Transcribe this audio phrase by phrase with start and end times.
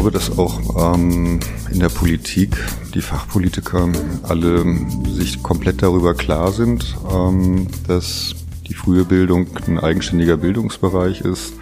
[0.00, 2.56] glaube, dass auch ähm, in der Politik
[2.94, 3.90] die Fachpolitiker
[4.22, 4.64] alle
[5.04, 8.34] sich komplett darüber klar sind, ähm, dass
[8.66, 11.52] die frühe Bildung ein eigenständiger Bildungsbereich ist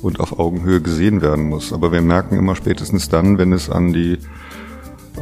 [0.00, 1.72] und auf Augenhöhe gesehen werden muss.
[1.72, 4.18] Aber wir merken immer spätestens dann, wenn es an die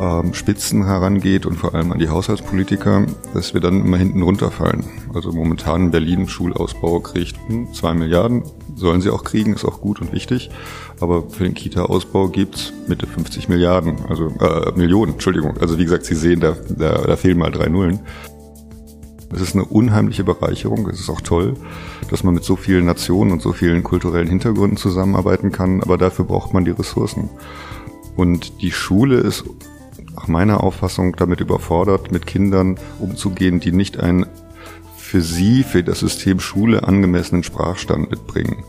[0.01, 4.84] ähm, Spitzen herangeht und vor allem an die Haushaltspolitiker, dass wir dann immer hinten runterfallen.
[5.15, 7.37] Also momentan in Berlin Schulausbau kriegt
[7.73, 8.43] zwei Milliarden,
[8.75, 10.51] sollen sie auch kriegen, ist auch gut und wichtig.
[11.01, 15.56] Aber für den Kita-Ausbau gibt's Mitte 50 Milliarden, also äh, Millionen, Entschuldigung.
[15.59, 18.01] Also wie gesagt, Sie sehen, da, da, da fehlen mal drei Nullen.
[19.34, 20.89] Es ist eine unheimliche Bereicherung.
[20.89, 21.55] Es ist auch toll,
[22.11, 25.83] dass man mit so vielen Nationen und so vielen kulturellen Hintergründen zusammenarbeiten kann.
[25.83, 27.28] Aber dafür braucht man die Ressourcen.
[28.17, 29.45] Und die Schule ist
[30.16, 34.27] nach meiner Auffassung damit überfordert, mit Kindern umzugehen, die nicht einen
[34.97, 38.64] für sie, für das System Schule angemessenen Sprachstand mitbringen.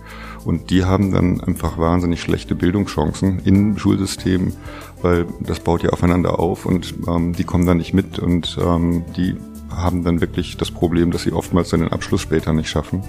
[0.46, 4.54] Und die haben dann einfach wahnsinnig schlechte Bildungschancen im Schulsystem,
[5.02, 9.04] weil das baut ja aufeinander auf und ähm, die kommen da nicht mit und ähm,
[9.18, 9.36] die
[9.70, 13.04] haben dann wirklich das Problem, dass sie oftmals dann den Abschluss später nicht schaffen.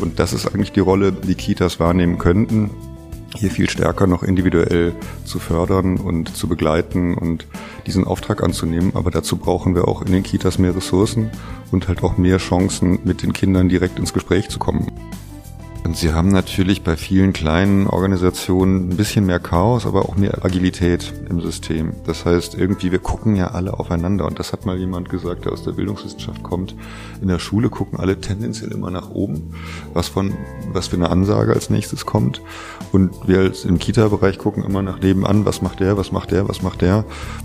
[0.00, 2.70] Und das ist eigentlich die Rolle, die Kitas wahrnehmen könnten,
[3.36, 7.46] hier viel stärker noch individuell zu fördern und zu begleiten und
[7.86, 8.92] diesen Auftrag anzunehmen.
[8.94, 11.30] Aber dazu brauchen wir auch in den Kitas mehr Ressourcen
[11.70, 14.90] und halt auch mehr Chancen, mit den Kindern direkt ins Gespräch zu kommen.
[15.84, 20.44] Und sie haben natürlich bei vielen kleinen Organisationen ein bisschen mehr Chaos, aber auch mehr
[20.44, 21.92] Agilität im System.
[22.04, 24.26] Das heißt, irgendwie, wir gucken ja alle aufeinander.
[24.26, 26.74] Und das hat mal jemand gesagt, der aus der Bildungswissenschaft kommt.
[27.22, 29.54] In der Schule gucken alle tendenziell immer nach oben,
[29.94, 30.34] was von,
[30.72, 32.42] was für eine Ansage als nächstes kommt.
[32.92, 36.48] Und wir als im Kita-Bereich gucken immer nach nebenan, was macht der, was macht der,
[36.48, 37.04] was macht der.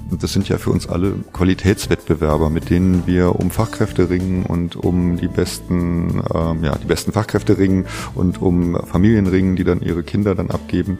[0.09, 4.76] Und das sind ja für uns alle Qualitätswettbewerber, mit denen wir um Fachkräfte ringen und
[4.76, 7.86] um die besten, ähm, ja, die besten Fachkräfte ringen
[8.24, 10.98] und um Familien ringen, die dann ihre Kinder dann abgeben.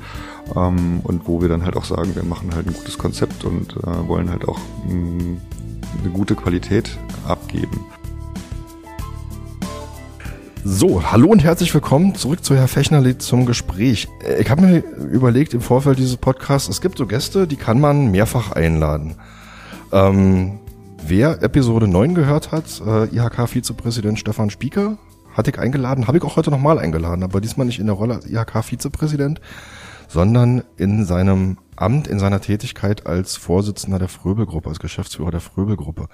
[0.56, 3.78] Ähm, und wo wir dann halt auch sagen, wir machen halt ein gutes Konzept und
[3.78, 5.38] äh, wollen halt auch mh, mm,
[6.01, 6.97] eine gute Qualität
[7.28, 7.79] abgeben.
[10.66, 14.07] So, hallo und herzlich willkommen zurück zu Herr Fechnerli zum Gespräch.
[14.25, 17.79] Äh, ich habe mir überlegt im Vorfeld dieses Podcasts, es gibt so Gäste, die kann
[17.79, 19.16] man mehrfach einladen.
[19.94, 20.59] Ähm,
[21.06, 24.97] wer Episode 9 gehört hat, äh, IHK-Vizepräsident Stefan Spieker,
[25.33, 28.16] hatte ich eingeladen, habe ich auch heute nochmal eingeladen, aber diesmal nicht in der Rolle
[28.16, 29.41] als IHK-Vizepräsident,
[30.07, 36.07] sondern in seinem Amt, in seiner Tätigkeit als Vorsitzender der Fröbelgruppe, als Geschäftsführer der Fröbelgruppe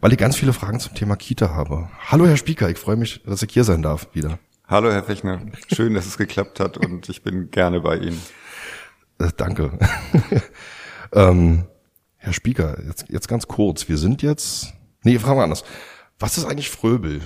[0.00, 1.88] weil ich ganz viele Fragen zum Thema Kita habe.
[2.06, 4.38] Hallo Herr Spieker, ich freue mich, dass ich hier sein darf wieder.
[4.66, 5.40] Hallo Herr Fechner,
[5.72, 8.20] schön, dass es geklappt hat und ich bin gerne bei Ihnen.
[9.18, 9.78] Äh, danke.
[11.12, 11.64] ähm,
[12.16, 13.88] Herr Spieker, jetzt, jetzt ganz kurz.
[13.88, 14.72] Wir sind jetzt,
[15.02, 15.64] nee, fragen wir anders.
[16.18, 17.20] Was ist eigentlich Fröbel?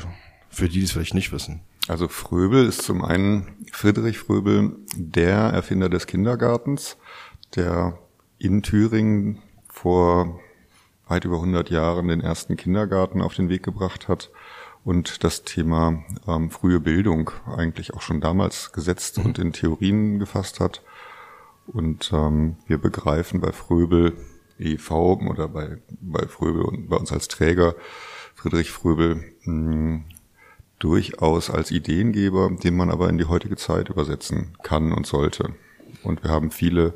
[0.55, 1.61] Für die, die es vielleicht nicht wissen.
[1.89, 6.97] Also Fröbel ist zum einen Friedrich Fröbel, der Erfinder des Kindergartens,
[7.57, 7.99] der
[8.39, 10.41] in Thüringen vor
[11.07, 14.31] weit über 100 Jahren den ersten Kindergarten auf den Weg gebracht hat
[14.85, 19.25] und das Thema ähm, frühe Bildung eigentlich auch schon damals gesetzt mhm.
[19.25, 20.83] und in Theorien gefasst hat.
[21.67, 24.17] Und ähm, wir begreifen bei Fröbel
[24.59, 25.15] e.V.
[25.29, 27.75] oder bei, bei Fröbel und bei uns als Träger
[28.35, 30.05] Friedrich Fröbel mh,
[30.79, 35.55] durchaus als Ideengeber, den man aber in die heutige Zeit übersetzen kann und sollte.
[36.03, 36.95] Und wir haben viele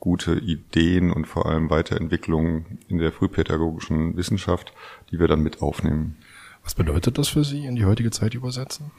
[0.00, 4.74] gute Ideen und vor allem Weiterentwicklungen in der frühpädagogischen Wissenschaft,
[5.10, 6.16] die wir dann mit aufnehmen.
[6.62, 8.90] Was bedeutet das für Sie, in die heutige Zeit übersetzen?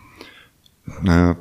[1.02, 1.38] Naja,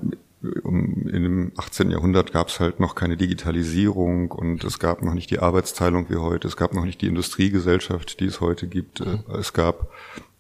[0.64, 1.90] in dem 18.
[1.90, 6.16] Jahrhundert gab es halt noch keine Digitalisierung und es gab noch nicht die Arbeitsteilung wie
[6.16, 9.00] heute, es gab noch nicht die Industriegesellschaft, die es heute gibt.
[9.00, 9.24] Mhm.
[9.38, 9.90] Es gab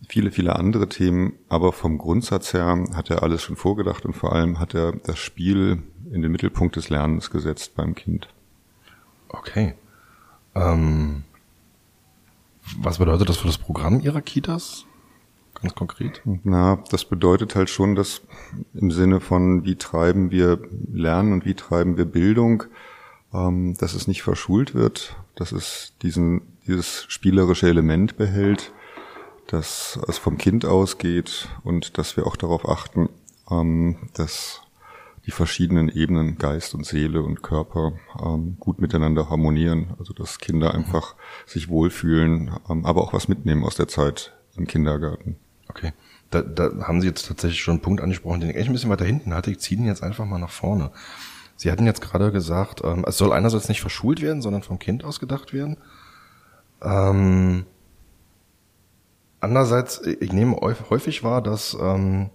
[0.08, 4.32] viele, viele andere Themen, aber vom Grundsatz her hat er alles schon vorgedacht und vor
[4.32, 5.82] allem hat er das Spiel
[6.12, 8.28] in den Mittelpunkt des Lernens gesetzt beim Kind.
[9.28, 9.74] Okay.
[10.54, 11.24] Ähm,
[12.78, 14.86] was bedeutet das für das Programm Ihrer Kitas?
[15.64, 16.20] Ganz konkret?
[16.44, 18.20] Na, das bedeutet halt schon, dass
[18.74, 20.58] im Sinne von, wie treiben wir
[20.92, 22.64] Lernen und wie treiben wir Bildung,
[23.32, 28.72] ähm, dass es nicht verschult wird, dass es diesen, dieses spielerische Element behält,
[29.46, 33.08] dass es vom Kind ausgeht und dass wir auch darauf achten,
[33.50, 34.60] ähm, dass
[35.24, 39.94] die verschiedenen Ebenen Geist und Seele und Körper ähm, gut miteinander harmonieren.
[39.98, 41.14] Also dass Kinder einfach
[41.46, 45.36] sich wohlfühlen, ähm, aber auch was mitnehmen aus der Zeit im Kindergarten.
[45.74, 45.92] Okay.
[46.30, 48.90] Da, da haben Sie jetzt tatsächlich schon einen Punkt angesprochen, den ich echt ein bisschen
[48.90, 49.50] weiter hinten hatte.
[49.50, 50.90] Ich ziehe ihn jetzt einfach mal nach vorne.
[51.56, 55.04] Sie hatten jetzt gerade gesagt, ähm, es soll einerseits nicht verschult werden, sondern vom Kind
[55.04, 55.76] aus gedacht werden.
[56.82, 57.66] Ähm,
[59.40, 62.30] andererseits, ich nehme häufig wahr, dass ähm,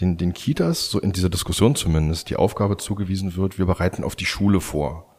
[0.00, 4.14] den, den Kitas, so in dieser Diskussion zumindest, die Aufgabe zugewiesen wird, wir bereiten auf
[4.14, 5.16] die Schule vor.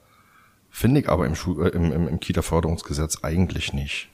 [0.69, 4.09] Finde ich aber im, Schul äh, im, im, im Kita-Förderungsgesetz eigentlich nicht.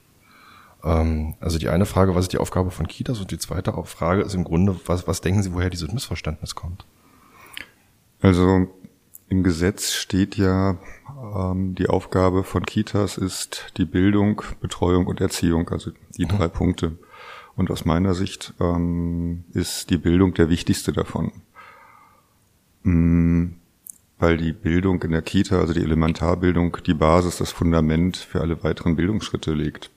[0.86, 3.20] Ähm, also die eine Frage, was ist die Aufgabe von Kitas?
[3.20, 6.86] Und die zweite Frage ist im Grunde, was, was denken Sie, woher dieses Missverständnis kommt?
[8.22, 8.68] Also
[9.28, 10.78] im Gesetz steht ja,
[11.34, 16.28] ähm, die Aufgabe von Kitas ist die Bildung, Betreuung und Erziehung, also die mhm.
[16.28, 16.96] drei Punkte.
[17.56, 21.32] Und aus meiner Sicht ähm, ist die Bildung der wichtigste davon.
[22.84, 23.56] Mhm,
[24.18, 28.62] weil die Bildung in der Kita, also die Elementarbildung, die Basis, das Fundament für alle
[28.62, 29.90] weiteren Bildungsschritte legt.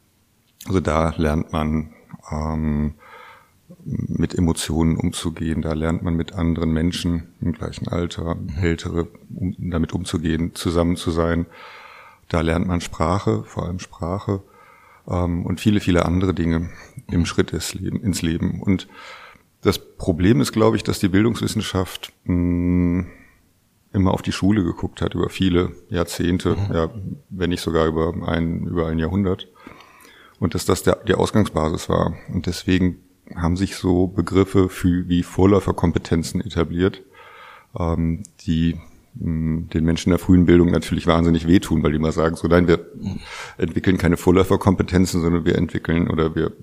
[0.66, 1.94] Also da lernt man
[2.32, 2.96] ähm,
[3.86, 9.94] mit Emotionen umzugehen, da lernt man mit anderen Menschen im gleichen Alter, ältere, um damit
[9.94, 11.46] umzugehen, zusammen zu sein.
[12.28, 14.42] Da lernt man Sprache, vor allem Sprache
[15.08, 16.70] ähm, und viele, viele andere Dinge
[17.10, 18.62] im Schritt des Leben, ins Leben.
[18.62, 18.88] Und
[19.62, 23.08] das Problem ist, glaube ich, dass die Bildungswissenschaft mh, hm,
[23.92, 26.74] immer auf die Schule geguckt hat über viele Jahrzehnte, mhm.
[26.74, 26.90] ja,
[27.30, 29.48] wenn nicht sogar über ein, über ein Jahrhundert
[30.40, 32.14] und dass das der, die Ausgangsbasis war.
[32.34, 33.00] Und deswegen
[33.36, 37.04] haben sich so Begriffe für, wie Vorläuferkompetenzen etabliert,
[37.78, 38.80] ähm, die
[39.16, 42.68] mh, den Menschen der frühen Bildung natürlich wahnsinnig wehtun, weil die mal sagen, so nein,
[42.68, 42.88] wir
[43.58, 46.54] entwickeln keine Vorläuferkompetenzen, sondern wir entwickeln oder wir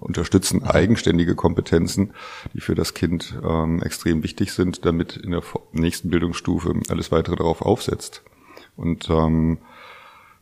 [0.00, 2.12] unterstützen eigenständige Kompetenzen,
[2.54, 5.42] die für das Kind ähm, extrem wichtig sind, damit in der
[5.72, 8.22] nächsten Bildungsstufe alles weitere darauf aufsetzt.
[8.76, 9.58] Und ähm,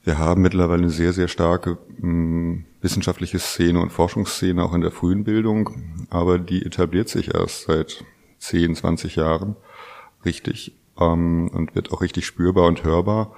[0.04, 4.80] wir haben mittlerweile eine sehr, sehr starke mh, hm, wissenschaftliche Szene und Forschungsszene auch in
[4.80, 8.04] der frühen Bildung, aber die etabliert sich erst seit
[8.38, 9.56] 10, 20 Jahren
[10.24, 13.34] richtig ähm, und wird auch richtig spürbar und hörbar.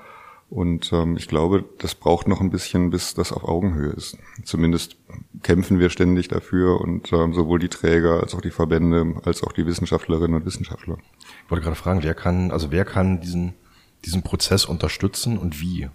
[0.50, 4.18] Und ähm, ich glaube, das braucht noch ein bisschen, bis das auf Augenhöhe ist.
[4.44, 4.96] Zumindest
[5.44, 9.52] kämpfen wir ständig dafür und ähm, sowohl die Träger als auch die Verbände als auch
[9.52, 10.98] die Wissenschaftlerinnen und Wissenschaftler.
[11.44, 13.54] Ich wollte gerade fragen, wer kann, also wer kann diesen,
[14.04, 15.88] diesen Prozess unterstützen und wie?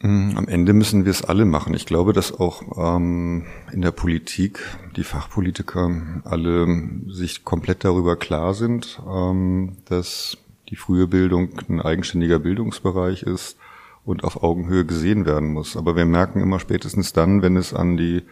[0.00, 1.74] Mm, am Ende müssen wir es alle machen.
[1.74, 2.62] Ich glaube, dass auch
[2.96, 4.60] ähm, in der Politik
[4.96, 5.90] die Fachpolitiker
[6.24, 6.66] alle
[7.08, 13.56] sich komplett darüber klar sind, ähm, dass die frühe Bildung ein eigenständiger Bildungsbereich ist
[14.04, 15.76] und auf Augenhöhe gesehen werden muss.
[15.76, 18.22] Aber wir merken immer spätestens dann, wenn es an die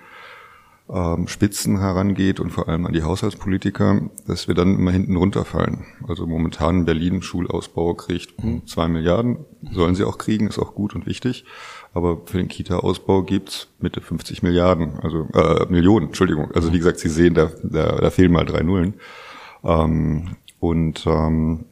[0.89, 5.85] ähm, Spitzen herangeht und vor allem an die Haushaltspolitiker, dass wir dann immer hinten runterfallen.
[6.07, 8.67] Also momentan in Berlin Schulausbau kriegt mhm.
[8.67, 9.39] zwei Milliarden,
[9.73, 11.45] sollen sie auch kriegen, ist auch gut und wichtig.
[11.93, 16.53] Aber für den Kita-Ausbau gibt's Mitte 50 Milliarden, also äh, Millionen, Entschuldigung.
[16.53, 18.95] Also wie gesagt, Sie sehen, da, da, da fehlen mal drei Nullen.
[19.65, 21.65] Ähm, und ähm,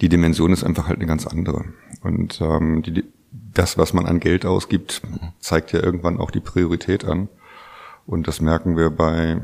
[0.00, 1.64] die Dimension ist einfach halt eine ganz andere.
[2.02, 3.04] Und ähm, die,
[3.52, 5.02] das, was man an Geld ausgibt,
[5.40, 7.28] zeigt ja irgendwann auch die Priorität an.
[8.06, 9.40] Und das merken wir bei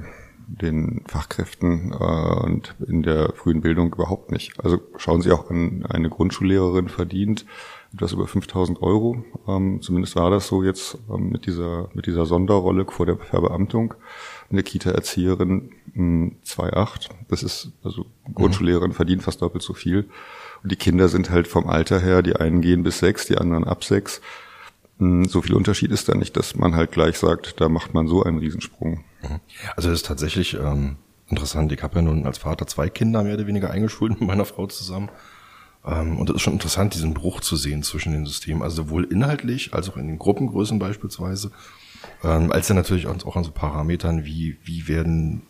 [0.61, 4.59] den Fachkräften äh, und in der frühen Bildung überhaupt nicht.
[4.62, 7.47] Also schauen Sie auch an, eine Grundschullehrerin verdient
[7.94, 9.25] etwas über 5000 Euro.
[9.47, 13.94] Ähm, zumindest war das so jetzt ähm, mit dieser mit dieser Sonderrolle vor der Verbeamtung.
[14.50, 17.11] Eine Kita-Erzieherin 2,8.
[17.29, 20.09] Das ist also Grundschullehrerin verdient fast doppelt so viel.
[20.62, 23.64] Und die Kinder sind halt vom Alter her, die einen gehen bis sechs, die anderen
[23.64, 24.20] ab sechs.
[24.98, 28.22] So viel Unterschied ist da nicht, dass man halt gleich sagt, da macht man so
[28.22, 29.04] einen Riesensprung.
[29.22, 29.40] Mhm.
[29.75, 30.96] Also das ist tatsächlich ähm,
[31.28, 31.72] interessant.
[31.72, 34.66] Ich habe ja nun als Vater zwei Kinder mehr oder weniger eingeschult mit meiner Frau
[34.66, 35.08] zusammen.
[35.84, 38.62] Ähm, und es ist schon interessant, diesen Bruch zu sehen zwischen den Systemen.
[38.62, 41.50] Also sowohl inhaltlich als auch in den Gruppengrößen beispielsweise.
[42.22, 45.42] Ähm, als ja natürlich auch an so Parametern wie, wie werden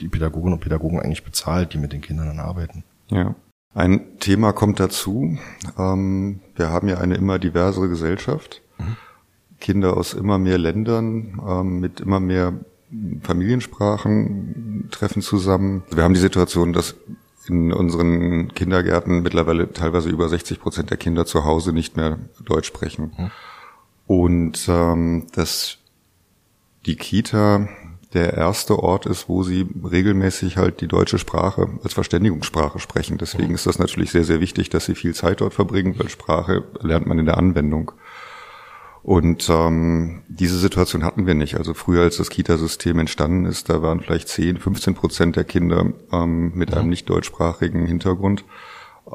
[0.00, 2.84] die Pädagoginnen und Pädagogen eigentlich bezahlt, die mit den Kindern dann arbeiten.
[3.08, 3.34] Ja.
[3.74, 5.38] Ein Thema kommt dazu.
[5.78, 8.62] Ähm, wir haben ja eine immer diversere Gesellschaft.
[8.78, 8.96] Mhm.
[9.60, 12.52] Kinder aus immer mehr Ländern ähm, mit immer mehr
[13.22, 15.82] Familiensprachen treffen zusammen.
[15.90, 16.94] Wir haben die Situation, dass
[17.48, 22.66] in unseren Kindergärten mittlerweile teilweise über 60 Prozent der Kinder zu Hause nicht mehr Deutsch
[22.66, 23.12] sprechen.
[23.16, 23.30] Mhm.
[24.06, 25.78] Und ähm, dass
[26.86, 27.68] die Kita
[28.14, 33.18] der erste Ort ist, wo sie regelmäßig halt die deutsche Sprache als Verständigungssprache sprechen.
[33.18, 36.64] Deswegen ist das natürlich sehr, sehr wichtig, dass sie viel Zeit dort verbringen, weil Sprache
[36.80, 37.92] lernt man in der Anwendung.
[39.06, 41.56] Und ähm, diese Situation hatten wir nicht.
[41.56, 45.92] Also früher, als das Kitasystem entstanden ist, da waren vielleicht 10, 15 Prozent der Kinder
[46.10, 48.44] ähm, mit einem nicht deutschsprachigen Hintergrund.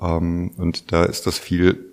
[0.01, 1.91] Ähm, und da ist das viel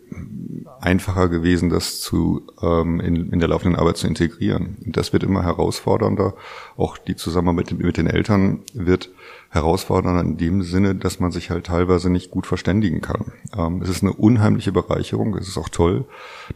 [0.81, 4.77] einfacher gewesen, das zu ähm, in, in der laufenden Arbeit zu integrieren.
[4.87, 6.35] Und das wird immer herausfordernder.
[6.77, 9.11] Auch die Zusammenarbeit mit, mit den Eltern wird
[9.51, 13.33] herausfordernder in dem Sinne, dass man sich halt teilweise nicht gut verständigen kann.
[13.57, 15.37] Ähm, es ist eine unheimliche Bereicherung.
[15.37, 16.05] Es ist auch toll,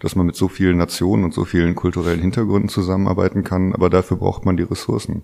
[0.00, 3.74] dass man mit so vielen Nationen und so vielen kulturellen Hintergründen zusammenarbeiten kann.
[3.74, 5.22] Aber dafür braucht man die Ressourcen.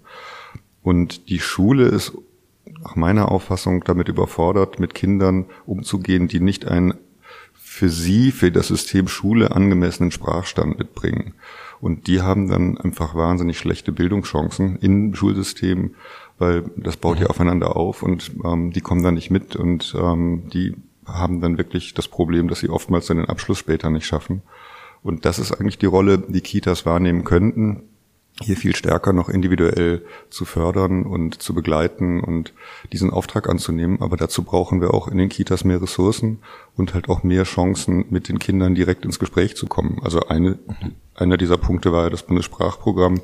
[0.82, 2.12] Und die Schule ist
[2.82, 6.94] nach meiner Auffassung damit überfordert, mit Kindern umzugehen, die nicht ein
[7.52, 11.34] für sie, für das System Schule angemessenen Sprachstand mitbringen.
[11.80, 15.94] Und die haben dann einfach wahnsinnig schlechte Bildungschancen im Schulsystem,
[16.38, 17.30] weil das baut ja mhm.
[17.30, 20.76] aufeinander auf und ähm, die kommen da nicht mit und ähm, die
[21.06, 24.42] haben dann wirklich das Problem, dass sie oftmals dann den Abschluss später nicht schaffen.
[25.02, 27.84] Und das ist eigentlich die Rolle, die Kitas wahrnehmen könnten,
[28.40, 32.52] hier viel stärker noch individuell zu fördern und zu begleiten und
[32.92, 34.00] diesen Auftrag anzunehmen.
[34.00, 36.38] Aber dazu brauchen wir auch in den Kitas mehr Ressourcen
[36.76, 40.00] und halt auch mehr Chancen, mit den Kindern direkt ins Gespräch zu kommen.
[40.04, 40.58] Also eine,
[41.14, 43.20] einer dieser Punkte war ja das Bundessprachprogramm.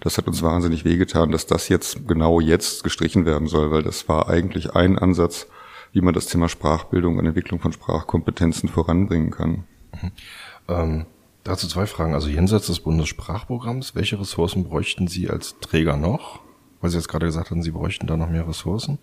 [0.00, 4.08] Das hat uns wahnsinnig wehgetan, dass das jetzt genau jetzt gestrichen werden soll, weil das
[4.08, 5.46] war eigentlich ein Ansatz,
[5.92, 9.64] wie man das Thema Sprachbildung und Entwicklung von Sprachkompetenzen voranbringen kann.
[9.92, 10.12] Mhm.
[10.68, 11.06] Ähm
[11.46, 12.12] Dazu zwei Fragen.
[12.12, 16.40] Also jenseits des Bundessprachprogramms, welche Ressourcen bräuchten Sie als Träger noch?
[16.80, 18.98] Weil Sie jetzt gerade gesagt haben, Sie bräuchten da noch mehr Ressourcen.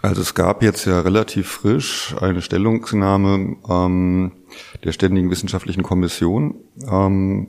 [0.00, 4.30] Also es gab jetzt ja relativ frisch eine Stellungnahme ähm,
[4.84, 6.54] der Ständigen Wissenschaftlichen Kommission,
[6.88, 7.48] ähm,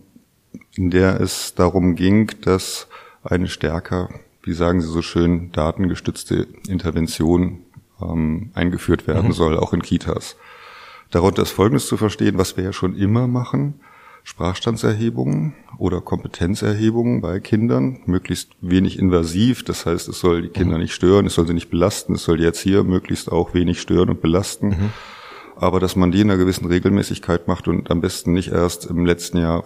[0.76, 2.88] in der es darum ging, dass
[3.24, 4.10] eine stärker,
[4.44, 7.60] wie sagen Sie so schön, datengestützte Intervention
[8.02, 9.34] ähm, eingeführt werden mhm.
[9.34, 10.36] soll, auch in Kitas.
[11.12, 13.80] Darunter ist Folgendes zu verstehen, was wir ja schon immer machen.
[14.24, 19.64] Sprachstandserhebungen oder Kompetenzerhebungen bei Kindern, möglichst wenig invasiv.
[19.64, 20.84] Das heißt, es soll die Kinder mhm.
[20.84, 24.10] nicht stören, es soll sie nicht belasten, es soll die Erzieher möglichst auch wenig stören
[24.10, 24.68] und belasten.
[24.68, 24.90] Mhm.
[25.56, 29.06] Aber dass man die in einer gewissen Regelmäßigkeit macht und am besten nicht erst im
[29.06, 29.66] letzten Jahr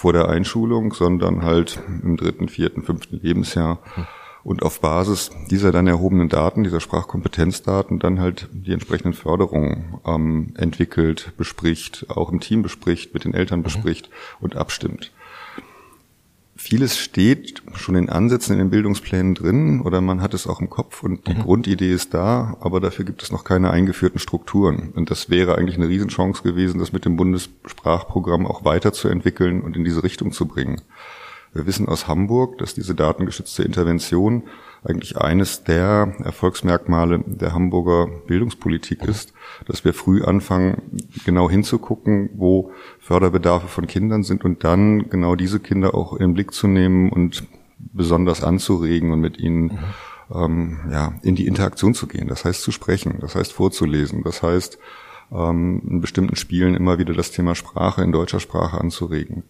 [0.00, 3.80] vor der Einschulung, sondern halt im dritten, vierten, fünften Lebensjahr.
[4.42, 10.54] Und auf Basis dieser dann erhobenen Daten, dieser Sprachkompetenzdaten, dann halt die entsprechenden Förderungen ähm,
[10.56, 13.64] entwickelt, bespricht, auch im Team bespricht, mit den Eltern mhm.
[13.64, 14.44] bespricht mhm.
[14.44, 15.12] und abstimmt.
[16.70, 20.70] Vieles steht schon in Ansätzen in den Bildungsplänen drin oder man hat es auch im
[20.70, 21.42] Kopf und die mhm.
[21.42, 24.92] Grundidee ist da, aber dafür gibt es noch keine eingeführten Strukturen.
[24.94, 29.82] Und das wäre eigentlich eine Riesenchance gewesen, das mit dem Bundessprachprogramm auch weiterzuentwickeln und in
[29.82, 30.80] diese Richtung zu bringen.
[31.52, 34.44] Wir wissen aus Hamburg, dass diese datengeschützte Intervention
[34.84, 39.34] eigentlich eines der Erfolgsmerkmale der Hamburger Bildungspolitik ist,
[39.66, 40.80] dass wir früh anfangen,
[41.24, 46.34] genau hinzugucken, wo Förderbedarfe von Kindern sind und dann genau diese Kinder auch in den
[46.34, 47.44] Blick zu nehmen und
[47.78, 49.78] besonders anzuregen und mit ihnen
[50.32, 52.28] ähm, ja, in die Interaktion zu gehen.
[52.28, 54.78] Das heißt zu sprechen, das heißt vorzulesen, das heißt
[55.32, 59.44] ähm, in bestimmten Spielen immer wieder das Thema Sprache in deutscher Sprache anzuregen.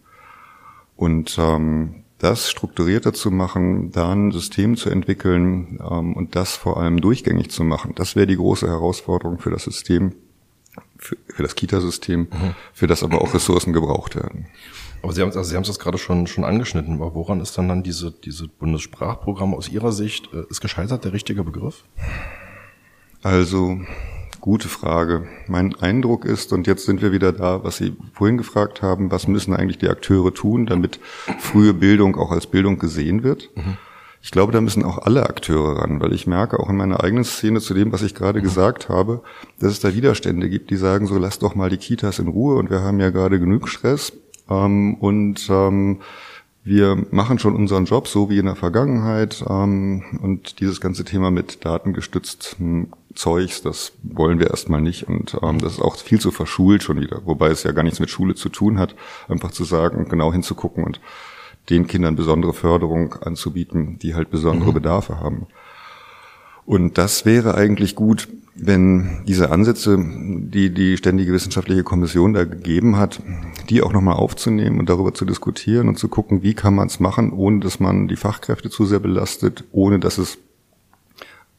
[1.01, 6.77] Und ähm, das strukturierter zu machen, da ein System zu entwickeln ähm, und das vor
[6.77, 10.13] allem durchgängig zu machen, das wäre die große Herausforderung für das System,
[10.99, 12.53] für, für das Kita-System, mhm.
[12.71, 14.45] für das aber auch Ressourcen gebraucht werden.
[15.01, 17.67] Aber Sie haben, also Sie haben es gerade schon, schon angeschnitten, aber woran ist dann
[17.67, 21.83] dann diese, diese Bundessprachprogramm aus Ihrer Sicht, äh, ist gescheitert der richtige Begriff?
[23.23, 23.79] Also,
[24.41, 25.27] Gute Frage.
[25.47, 29.27] Mein Eindruck ist, und jetzt sind wir wieder da, was Sie vorhin gefragt haben, was
[29.27, 30.99] müssen eigentlich die Akteure tun, damit
[31.37, 33.51] frühe Bildung auch als Bildung gesehen wird?
[33.55, 33.77] Mhm.
[34.23, 37.23] Ich glaube, da müssen auch alle Akteure ran, weil ich merke auch in meiner eigenen
[37.23, 38.43] Szene zu dem, was ich gerade mhm.
[38.43, 39.21] gesagt habe,
[39.59, 42.55] dass es da Widerstände gibt, die sagen so, lass doch mal die Kitas in Ruhe
[42.55, 44.11] und wir haben ja gerade genug Stress
[44.49, 45.99] ähm, und ähm,
[46.63, 51.29] wir machen schon unseren Job so wie in der Vergangenheit ähm, und dieses ganze Thema
[51.29, 56.31] mit datengestütztem Zeugs, das wollen wir erstmal nicht und ähm, das ist auch viel zu
[56.31, 58.95] verschult schon wieder, wobei es ja gar nichts mit Schule zu tun hat,
[59.27, 60.99] einfach zu sagen, genau hinzugucken und
[61.69, 64.75] den Kindern besondere Förderung anzubieten, die halt besondere mhm.
[64.75, 65.47] Bedarfe haben.
[66.65, 72.97] Und das wäre eigentlich gut, wenn diese Ansätze, die die Ständige Wissenschaftliche Kommission da gegeben
[72.97, 73.21] hat,
[73.69, 76.99] die auch nochmal aufzunehmen und darüber zu diskutieren und zu gucken, wie kann man es
[76.99, 80.37] machen, ohne dass man die Fachkräfte zu sehr belastet, ohne dass es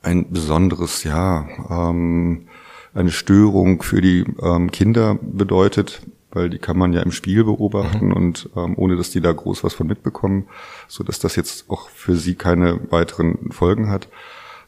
[0.03, 2.49] ein besonderes, ja, ähm,
[2.95, 8.07] eine Störung für die ähm, Kinder bedeutet, weil die kann man ja im Spiel beobachten
[8.09, 8.13] mhm.
[8.13, 10.47] und ähm, ohne dass die da groß was von mitbekommen,
[10.89, 14.09] so dass das jetzt auch für sie keine weiteren Folgen hat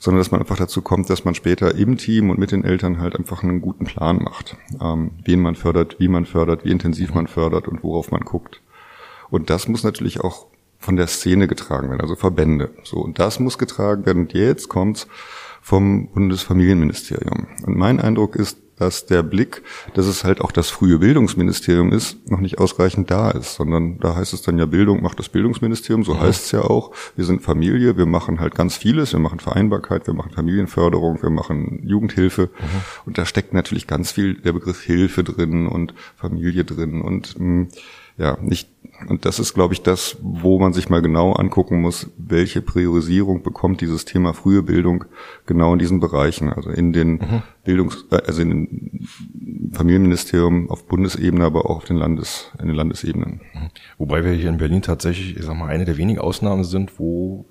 [0.04, 3.00] sondern dass man einfach dazu kommt, dass man später im Team und mit den Eltern
[3.00, 7.14] halt einfach einen guten Plan macht, ähm, wen man fördert, wie man fördert, wie intensiv
[7.14, 8.60] man fördert und worauf man guckt.
[9.30, 10.46] Und das muss natürlich auch
[10.84, 12.70] von der Szene getragen werden, also Verbände.
[12.84, 14.24] So, und das muss getragen werden.
[14.24, 15.06] Und jetzt kommt's
[15.62, 17.46] vom Bundesfamilienministerium.
[17.64, 19.62] Und mein Eindruck ist, dass der Blick,
[19.94, 24.16] dass es halt auch das frühe Bildungsministerium ist, noch nicht ausreichend da ist, sondern da
[24.16, 26.20] heißt es dann ja Bildung macht das Bildungsministerium, so mhm.
[26.20, 26.90] heißt es ja auch.
[27.16, 31.30] Wir sind Familie, wir machen halt ganz vieles, wir machen Vereinbarkeit, wir machen Familienförderung, wir
[31.30, 32.80] machen Jugendhilfe mhm.
[33.06, 37.44] und da steckt natürlich ganz viel der Begriff Hilfe drin und Familie drin und mh,
[37.44, 37.68] hm,
[38.16, 38.68] ja, nicht,
[39.08, 43.42] und das ist, glaube ich, das, wo man sich mal genau angucken muss, welche Priorisierung
[43.42, 45.04] bekommt dieses Thema frühe Bildung
[45.46, 47.42] genau in diesen Bereichen, also in den mhm.
[47.64, 49.08] Bildungs-, äh, also in den
[49.72, 53.40] Familienministerium auf Bundesebene, aber auch auf den Landes, in den Landesebenen.
[53.52, 53.70] Mhm.
[53.98, 57.46] Wobei wir hier in Berlin tatsächlich, ich sag mal, eine der wenigen Ausnahmen sind, wo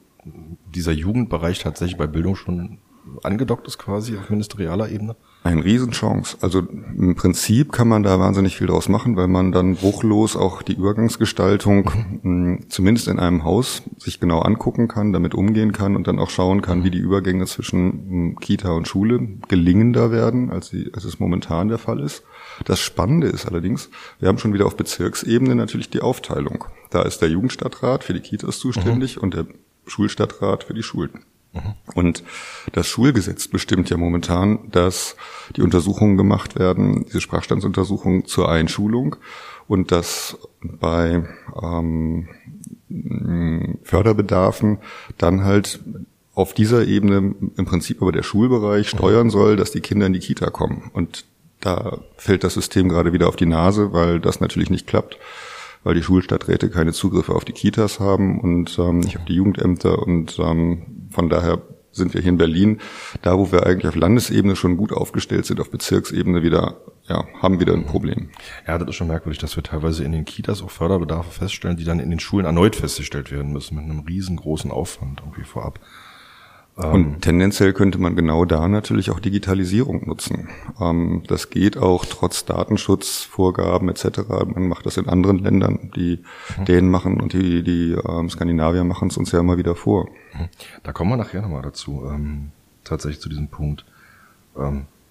[0.74, 2.78] dieser Jugendbereich tatsächlich bei Bildung schon
[3.24, 5.18] angedockt ist quasi auf ministerialer Ebene?
[5.44, 6.38] Eine Riesenchance.
[6.40, 10.62] Also im Prinzip kann man da wahnsinnig viel draus machen, weil man dann bruchlos auch
[10.62, 16.08] die Übergangsgestaltung mh, zumindest in einem Haus sich genau angucken kann, damit umgehen kann und
[16.08, 19.20] dann auch schauen kann, wie die Übergänge zwischen mh, Kita und Schule
[19.50, 22.24] gelingender werden, als, die, als es momentan der Fall ist.
[22.64, 26.64] Das Spannende ist allerdings, wir haben schon wieder auf Bezirksebene natürlich die Aufteilung.
[26.90, 29.24] Da ist der Jugendstadtrat für die Kitas zuständig mhm.
[29.24, 29.46] und der
[29.88, 31.26] Schulstadtrat für die Schulen.
[31.94, 32.24] Und
[32.72, 35.16] das Schulgesetz bestimmt ja momentan, dass
[35.56, 39.16] die Untersuchungen gemacht werden, diese Sprachstandsuntersuchungen zur Einschulung
[39.68, 41.28] und dass bei
[41.62, 42.28] ähm,
[43.84, 44.80] Förderbedarfen
[45.18, 45.80] dann halt
[46.34, 50.20] auf dieser Ebene im Prinzip aber der Schulbereich steuern soll, dass die Kinder in die
[50.20, 50.90] Kita kommen.
[50.94, 51.26] Und
[51.60, 55.20] da fällt das System gerade wieder auf die Nase, weil das natürlich nicht klappt
[55.84, 60.00] weil die Schulstadträte keine Zugriffe auf die Kitas haben und ähm, nicht auf die Jugendämter
[60.02, 61.62] und ähm, von daher
[61.94, 62.80] sind wir hier in Berlin,
[63.22, 66.78] da wo wir eigentlich auf Landesebene schon gut aufgestellt sind, auf Bezirksebene wieder,
[67.08, 68.30] ja, haben wieder ein Problem.
[68.68, 71.84] Ja, das ist schon merkwürdig, dass wir teilweise in den Kitas auch Förderbedarfe feststellen, die
[71.84, 75.80] dann in den Schulen erneut festgestellt werden müssen, mit einem riesengroßen Aufwand irgendwie vorab.
[76.76, 80.50] Und ähm, tendenziell könnte man genau da natürlich auch Digitalisierung nutzen.
[80.82, 84.22] Ähm, das geht auch trotz Datenschutzvorgaben etc.
[84.48, 85.92] Man macht das in anderen Ländern.
[85.96, 86.24] Die
[86.58, 86.66] mhm.
[86.66, 90.10] Dänen machen und die, die ähm, Skandinavier machen es uns ja immer wieder vor.
[90.34, 90.50] Mhm.
[90.82, 92.10] Da kommen wir nachher nochmal dazu,
[92.84, 93.86] tatsächlich zu diesem Punkt.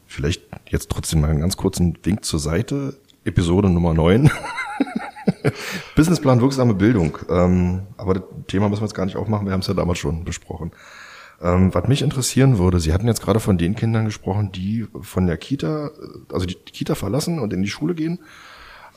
[0.07, 2.97] Vielleicht jetzt trotzdem mal einen ganz kurzen Wink zur Seite.
[3.25, 4.31] Episode Nummer 9.
[5.97, 7.16] Businessplan wirksame Bildung.
[7.97, 10.25] Aber das Thema müssen wir jetzt gar nicht aufmachen, wir haben es ja damals schon
[10.25, 10.73] besprochen.
[11.42, 15.26] Ähm, was mich interessieren würde, Sie hatten jetzt gerade von den Kindern gesprochen, die von
[15.26, 15.90] der Kita,
[16.32, 18.21] also die Kita verlassen und in die Schule gehen,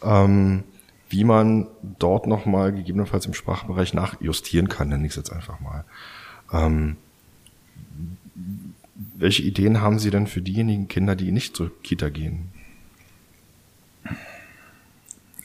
[0.04, 0.64] ähm,
[1.10, 1.68] wie man
[1.98, 5.86] dort nochmal gegebenenfalls im Sprachbereich nachjustieren kann, nenne ich es jetzt einfach mal.
[6.52, 6.98] Ähm,
[9.16, 12.50] welche Ideen haben Sie denn für diejenigen Kinder, die nicht zur Kita gehen?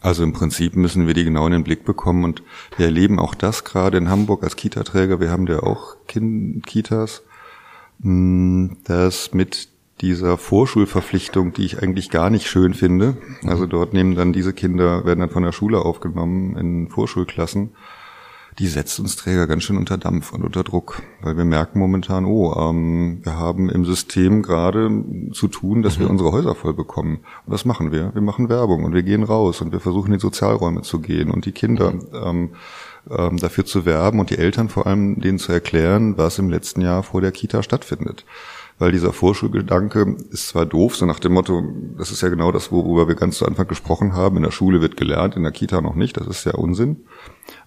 [0.00, 2.42] Also im Prinzip müssen wir die genau in den Blick bekommen und
[2.76, 5.20] wir erleben auch das gerade in Hamburg als Kita-Träger.
[5.20, 7.22] Wir haben ja auch kind Kitas,
[8.02, 9.68] hm, dass mit
[10.00, 15.04] dieser Vorschulverpflichtung, die ich eigentlich gar nicht schön finde, also dort nehmen dann diese Kinder,
[15.04, 17.70] werden dann von der Schule aufgenommen in Vorschulklassen
[18.60, 22.26] die setzt uns Träger ganz schön unter Dampf und unter Druck, weil wir merken momentan,
[22.26, 24.90] oh, ähm, wir haben im System gerade
[25.32, 26.02] zu tun, dass mhm.
[26.02, 27.20] wir unsere Häuser voll bekommen.
[27.46, 28.14] Und was machen wir?
[28.14, 31.30] Wir machen Werbung und wir gehen raus und wir versuchen in die Sozialräume zu gehen
[31.30, 32.00] und die Kinder mhm.
[32.12, 32.50] ähm,
[33.10, 36.82] ähm, dafür zu werben und die Eltern vor allem denen zu erklären, was im letzten
[36.82, 38.26] Jahr vor der Kita stattfindet
[38.80, 41.62] weil dieser Vorschulgedanke ist zwar doof, so nach dem Motto,
[41.98, 44.80] das ist ja genau das, worüber wir ganz zu Anfang gesprochen haben, in der Schule
[44.80, 47.04] wird gelernt, in der Kita noch nicht, das ist ja Unsinn.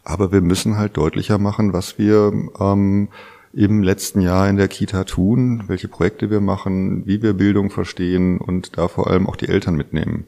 [0.03, 3.07] Aber wir müssen halt deutlicher machen, was wir ähm,
[3.53, 8.39] im letzten Jahr in der Kita tun, welche Projekte wir machen, wie wir Bildung verstehen
[8.39, 10.25] und da vor allem auch die Eltern mitnehmen.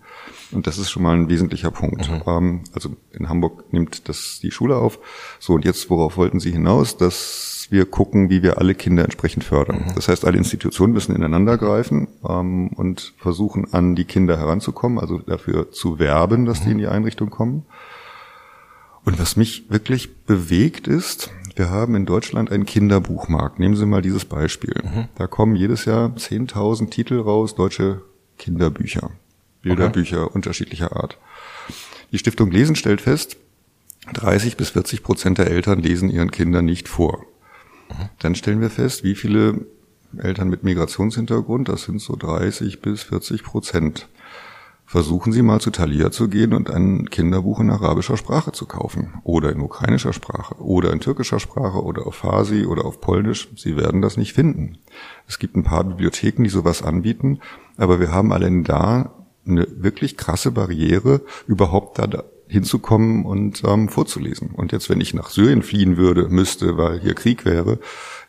[0.52, 2.10] Und das ist schon mal ein wesentlicher Punkt.
[2.10, 2.22] Mhm.
[2.28, 5.00] Ähm, also in Hamburg nimmt das die Schule auf.
[5.40, 6.98] So, und jetzt, worauf wollten Sie hinaus?
[6.98, 9.86] Dass wir gucken, wie wir alle Kinder entsprechend fördern.
[9.88, 9.96] Mhm.
[9.96, 15.18] Das heißt, alle Institutionen müssen ineinander greifen ähm, und versuchen, an die Kinder heranzukommen, also
[15.18, 16.66] dafür zu werben, dass mhm.
[16.66, 17.66] die in die Einrichtung kommen.
[19.06, 23.60] Und was mich wirklich bewegt ist, wir haben in Deutschland einen Kinderbuchmarkt.
[23.60, 24.74] Nehmen Sie mal dieses Beispiel.
[24.84, 25.06] Mhm.
[25.16, 28.02] Da kommen jedes Jahr 10.000 Titel raus, deutsche
[28.38, 29.12] Kinderbücher,
[29.62, 30.36] Bilderbücher okay.
[30.36, 31.18] unterschiedlicher Art.
[32.12, 33.38] Die Stiftung Lesen stellt fest,
[34.14, 37.26] 30 bis 40 Prozent der Eltern lesen ihren Kindern nicht vor.
[37.90, 38.10] Mhm.
[38.20, 39.66] Dann stellen wir fest, wie viele
[40.18, 44.08] Eltern mit Migrationshintergrund, das sind so 30 bis 40 Prozent,
[44.88, 49.16] Versuchen Sie mal zu Thalia zu gehen und ein Kinderbuch in arabischer Sprache zu kaufen
[49.24, 53.50] oder in ukrainischer Sprache oder in türkischer Sprache oder auf Farsi oder auf Polnisch.
[53.56, 54.78] Sie werden das nicht finden.
[55.28, 57.40] Es gibt ein paar Bibliotheken, die sowas anbieten,
[57.78, 59.12] aber wir haben allein da
[59.48, 64.52] eine wirklich krasse Barriere, überhaupt da hinzukommen und ähm, vorzulesen.
[64.52, 67.80] Und jetzt, wenn ich nach Syrien fliehen würde, müsste, weil hier Krieg wäre,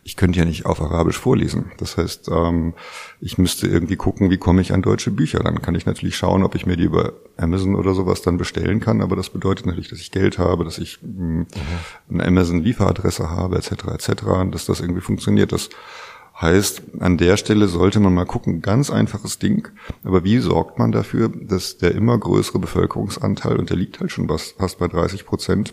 [0.06, 1.72] ich könnte ja nicht auf Arabisch vorlesen.
[1.78, 2.74] Das heißt, ähm,
[3.20, 5.40] ich müsste irgendwie gucken, wie komme ich an deutsche Bücher.
[5.40, 8.78] Dann kann ich natürlich schauen, ob ich mir die über Amazon oder sowas dann bestellen
[8.78, 9.02] kann.
[9.02, 11.46] Aber das bedeutet natürlich, dass ich Geld habe, dass ich mh, hm,
[12.08, 14.12] eine Amazon-Lieferadresse habe, etc., etc.,
[14.52, 15.50] dass das irgendwie funktioniert.
[15.50, 15.70] Das
[16.38, 19.68] Heißt, an der Stelle sollte man mal gucken, ganz einfaches Ding,
[20.04, 24.28] aber wie sorgt man dafür, dass der immer größere Bevölkerungsanteil, und der liegt halt schon
[24.28, 25.72] fast bei 30 Prozent,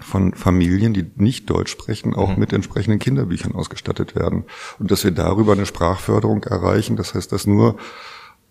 [0.00, 2.40] von Familien, die nicht Deutsch sprechen, auch mhm.
[2.40, 4.44] mit entsprechenden Kinderbüchern ausgestattet werden.
[4.78, 7.76] Und dass wir darüber eine Sprachförderung erreichen, das heißt, dass nur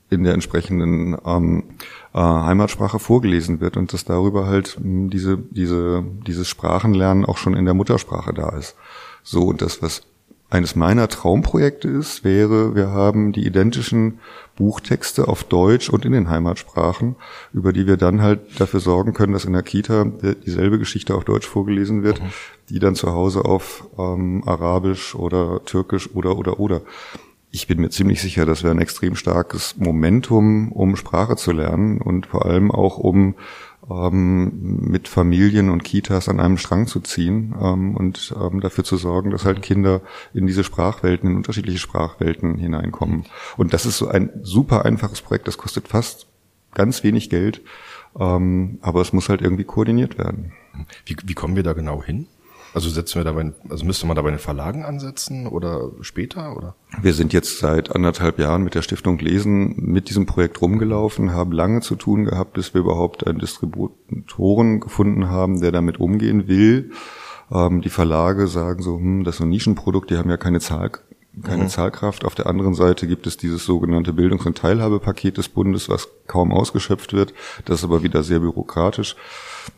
[0.09, 1.63] in der entsprechenden ähm,
[2.13, 7.37] äh, Heimatsprache vorgelesen wird und dass darüber halt mh, hm, diese, diese, dieses Sprachenlernen auch
[7.37, 8.75] schon in der Muttersprache da ist.
[9.23, 10.03] So, und das, was
[10.53, 14.19] eines meiner Traumprojekte ist, wäre, wir haben die identischen
[14.55, 17.15] Buchtexte auf Deutsch und in den Heimatsprachen,
[17.53, 20.05] über die wir dann halt dafür sorgen können, dass in der Kita
[20.45, 22.27] dieselbe Geschichte auf Deutsch vorgelesen wird, mhm.
[22.69, 26.81] die dann zu Hause auf ähm, Arabisch oder Türkisch oder oder oder
[27.49, 31.99] ich bin mir ziemlich sicher, das wäre ein extrem starkes Momentum, um Sprache zu lernen
[31.99, 33.35] und vor allem auch um
[33.89, 39.31] mit Familien und Kitas an einem Strang zu ziehen ähm, und ähm, dafür zu sorgen,
[39.31, 40.01] dass halt Kinder
[40.33, 43.25] in diese Sprachwelten, in unterschiedliche Sprachwelten hineinkommen.
[43.57, 46.27] Und das ist so ein super einfaches Projekt, das kostet fast
[46.73, 47.61] ganz wenig Geld,
[48.17, 50.53] ähm, aber es muss halt irgendwie koordiniert werden.
[51.05, 52.27] Wie, wie kommen wir da genau hin?
[52.73, 56.75] Also setzen wir dabei, also müsste man da bei den Verlagen ansetzen oder später oder?
[57.01, 61.51] Wir sind jetzt seit anderthalb Jahren mit der Stiftung Lesen mit diesem Projekt rumgelaufen, haben
[61.51, 66.91] lange zu tun gehabt, bis wir überhaupt einen Distributoren gefunden haben, der damit umgehen will.
[67.51, 70.91] Ähm, die Verlage sagen so, hm, das ist ein Nischenprodukt, die haben ja keine Zahl,
[71.43, 71.69] keine mhm.
[71.69, 72.25] Zahlkraft.
[72.25, 76.51] Auf der anderen Seite gibt es dieses sogenannte Bildungs- und Teilhabepaket des Bundes, was kaum
[76.51, 77.35] ausgeschöpft wird.
[77.65, 79.15] Das ist aber wieder sehr bürokratisch.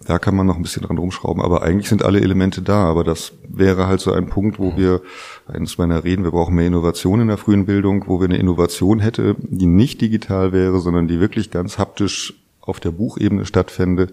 [0.06, 2.86] Da kann man noch ein bisschen dran rumschrauben, aber eigentlich sind alle Elemente da.
[2.86, 5.02] Aber das wäre halt so ein Punkt, wo wir,
[5.48, 9.00] eines meiner Reden, wir brauchen mehr Innovation in der frühen Bildung, wo wir eine Innovation
[9.00, 14.08] hätte, die nicht digital wäre, sondern die wirklich ganz haptisch auf der Buchebene stattfände,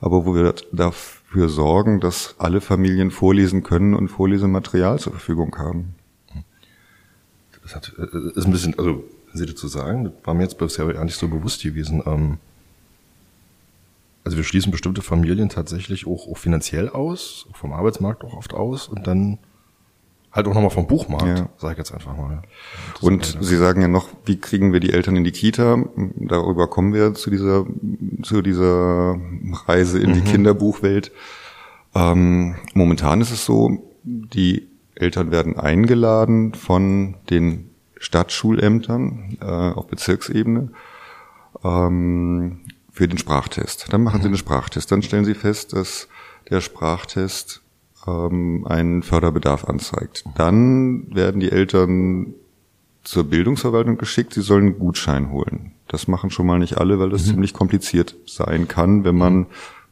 [0.00, 5.94] aber wo wir dafür sorgen, dass alle Familien vorlesen können und Vorlesematerial zur Verfügung haben.
[7.62, 9.04] Das hat, äh, ist ein bisschen, also,
[9.36, 12.02] Sie dazu sagen, das war mir jetzt bisher gar nicht so bewusst gewesen.
[12.06, 12.38] Ähm,
[14.24, 18.88] also wir schließen bestimmte Familien tatsächlich auch, auch finanziell aus, vom Arbeitsmarkt auch oft aus
[18.88, 19.38] und dann
[20.32, 21.48] halt auch nochmal vom Buchmarkt, ja.
[21.58, 22.42] sage ich jetzt einfach mal.
[23.00, 25.84] und Sie sagen ja noch, wie kriegen wir die Eltern in die Kita?
[26.16, 27.64] Darüber kommen wir zu dieser,
[28.22, 29.16] zu dieser
[29.66, 30.14] Reise in mhm.
[30.14, 31.12] die Kinderbuchwelt.
[31.94, 40.70] Ähm, momentan ist es so, die Eltern werden eingeladen von den Stadtschulämtern äh, auf Bezirksebene.
[41.62, 42.60] Ähm,
[42.94, 43.92] für den Sprachtest.
[43.92, 44.90] Dann machen Sie einen Sprachtest.
[44.90, 46.08] Dann stellen Sie fest, dass
[46.48, 47.60] der Sprachtest
[48.06, 50.24] ähm, einen Förderbedarf anzeigt.
[50.36, 52.34] Dann werden die Eltern
[53.02, 55.72] zur Bildungsverwaltung geschickt, sie sollen einen Gutschein holen.
[55.88, 57.30] Das machen schon mal nicht alle, weil das mhm.
[57.32, 59.46] ziemlich kompliziert sein kann, wenn man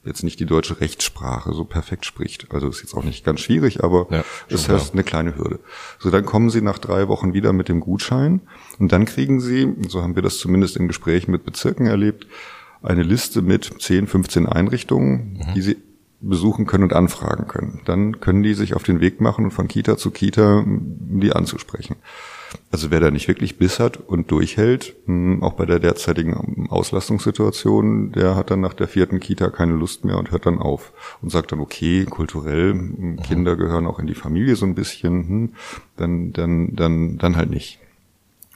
[0.05, 2.53] jetzt nicht die deutsche Rechtssprache so perfekt spricht.
[2.53, 5.61] Also ist jetzt auch nicht ganz schwierig, aber ja, ist heißt eine kleine Hürde.
[5.99, 8.41] So, dann kommen Sie nach drei Wochen wieder mit dem Gutschein
[8.79, 12.27] und dann kriegen Sie, so haben wir das zumindest in Gesprächen mit Bezirken erlebt,
[12.83, 15.55] eine Liste mit 10, 15 Einrichtungen, mhm.
[15.55, 15.77] die sie
[16.23, 17.81] besuchen können und anfragen können.
[17.85, 21.33] Dann können die sich auf den Weg machen und von Kita zu Kita, um die
[21.33, 21.97] anzusprechen.
[22.71, 28.13] Also wer da nicht wirklich Biss hat und durchhält, hm, auch bei der derzeitigen Auslastungssituation,
[28.13, 30.93] der hat dann nach der vierten Kita keine Lust mehr und hört dann auf
[31.23, 33.17] und sagt dann, okay, kulturell, hm, mhm.
[33.23, 35.55] Kinder gehören auch in die Familie so ein bisschen, hm,
[35.97, 37.79] dann, dann, dann, dann halt nicht.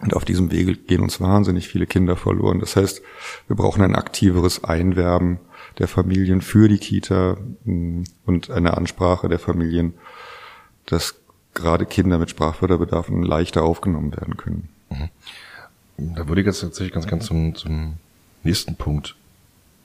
[0.01, 2.61] Und auf diesem Wege gehen uns wahnsinnig viele Kinder verloren.
[2.61, 3.03] Das heißt,
[3.47, 5.39] wir brauchen ein aktiveres Einwerben
[5.79, 9.95] der Familien für die Kita mm, und eine Ansprache der Familien,
[10.85, 11.15] dass
[11.55, 14.69] gerade Kinder mit Sprachförderbedarfen leichter aufgenommen werden können.
[14.91, 16.15] Mhm.
[16.15, 17.95] Da würde ich jetzt tatsächlich ganz, ganz zum, zum
[18.43, 19.17] nächsten Punkt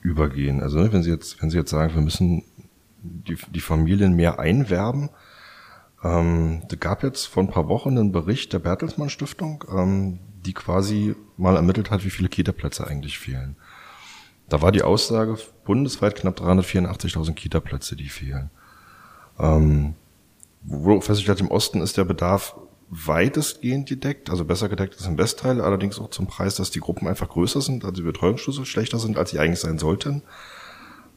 [0.02, 0.62] übergehen.
[0.62, 2.44] Also ne, wenn Sie jetzt, wenn Sie jetzt sagen, wir müssen
[3.02, 5.08] die, die Familien mehr einwerben,
[6.02, 10.52] ähm, da gab jetzt vor ein paar Wochen einen Bericht der Bertelsmann Stiftung, ähm, die
[10.52, 13.56] quasi mal ermittelt hat, wie viele Kita-Plätze eigentlich fehlen.
[14.48, 18.50] Da war die Aussage bundesweit knapp 384.000 Kita-Plätze, die fehlen.
[19.38, 19.94] Ähm,
[20.62, 22.56] wo festgestellt im Osten ist der Bedarf
[22.88, 27.08] weitestgehend gedeckt, also besser gedeckt als im Westteil, allerdings auch zum Preis, dass die Gruppen
[27.08, 30.22] einfach größer sind, also die Betreuungsschlüssel schlechter sind, als sie eigentlich sein sollten.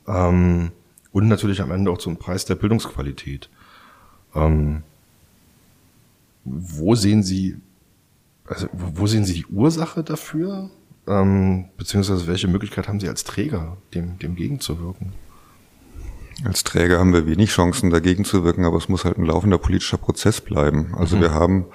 [0.07, 0.71] Ähm,
[1.11, 3.49] und natürlich am Ende auch zum Preis der Bildungsqualität.
[4.35, 4.83] Ähm,
[6.43, 7.57] wo sehen Sie,
[8.45, 10.69] also wo sehen Sie die Ursache dafür?
[11.07, 15.13] Ähm, beziehungsweise welche Möglichkeit haben Sie als Träger, dem, dem gegenzuwirken?
[16.43, 19.57] Als Träger haben wir wenig Chancen, dagegen zu wirken, aber es muss halt ein laufender
[19.57, 20.93] politischer Prozess bleiben.
[20.97, 21.21] Also mhm.
[21.21, 21.65] wir haben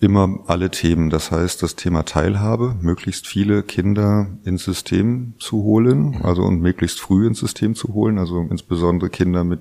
[0.00, 1.10] immer alle Themen.
[1.10, 6.22] Das heißt, das Thema Teilhabe, möglichst viele Kinder ins System zu holen, mhm.
[6.22, 9.60] also und möglichst früh ins System zu holen, also insbesondere Kinder mit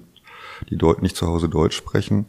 [0.69, 2.27] die dort nicht zu Hause Deutsch sprechen,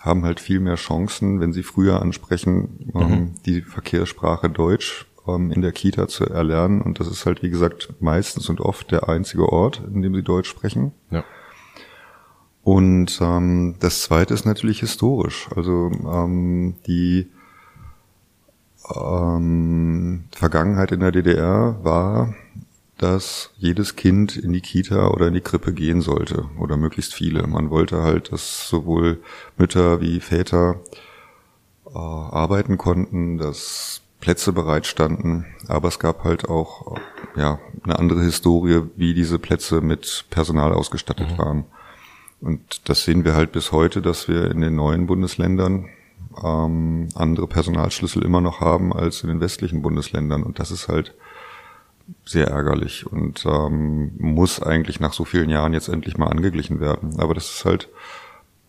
[0.00, 3.32] haben halt viel mehr Chancen, wenn sie früher ansprechen, ähm, mhm.
[3.46, 6.82] die Verkehrssprache Deutsch ähm, in der Kita zu erlernen.
[6.82, 10.22] Und das ist halt, wie gesagt, meistens und oft der einzige Ort, in dem sie
[10.22, 10.92] Deutsch sprechen.
[11.10, 11.24] Ja.
[12.62, 15.48] Und ähm, das Zweite ist natürlich historisch.
[15.54, 17.30] Also ähm, die
[18.94, 22.34] ähm, Vergangenheit in der DDR war,
[22.98, 27.46] dass jedes Kind in die Kita oder in die Krippe gehen sollte oder möglichst viele.
[27.46, 29.20] Man wollte halt, dass sowohl
[29.56, 30.80] Mütter wie Väter
[31.86, 36.96] äh, arbeiten konnten, dass Plätze bereitstanden, aber es gab halt auch
[37.36, 41.38] ja eine andere Historie, wie diese Plätze mit Personal ausgestattet mhm.
[41.38, 41.64] waren.
[42.40, 45.88] Und das sehen wir halt bis heute, dass wir in den neuen Bundesländern
[46.42, 50.42] ähm, andere Personalschlüssel immer noch haben als in den westlichen Bundesländern.
[50.42, 51.14] Und das ist halt
[52.24, 57.18] sehr ärgerlich und ähm, muss eigentlich nach so vielen Jahren jetzt endlich mal angeglichen werden.
[57.18, 57.88] Aber das ist halt,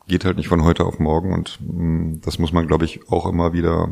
[0.07, 3.09] geht halt nicht von heute auf morgen und mh, mm, das muss man, glaube ich,
[3.09, 3.89] auch immer wieder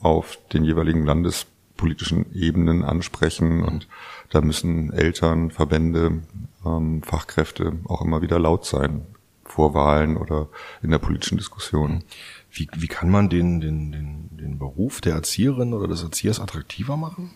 [0.00, 3.88] auf den jeweiligen landespolitischen Ebenen ansprechen und
[4.30, 6.22] da müssen Eltern, Verbände,
[6.64, 9.06] ähm, Fachkräfte auch immer wieder laut sein
[9.44, 10.48] vor Wahlen oder
[10.82, 12.02] in der politischen Diskussion.
[12.50, 16.96] Wie, wie kann man den, den, den, den Beruf der Erzieherin oder des Erziehers attraktiver
[16.96, 17.30] machen?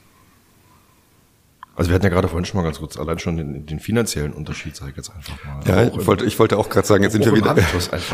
[1.77, 4.33] Also wir hatten ja gerade vorhin schon mal ganz kurz allein schon den, den finanziellen
[4.33, 5.61] Unterschied, sage ich jetzt einfach mal.
[5.67, 7.57] Ja, ich wollte, ich wollte auch gerade sagen, jetzt sind wir wieder,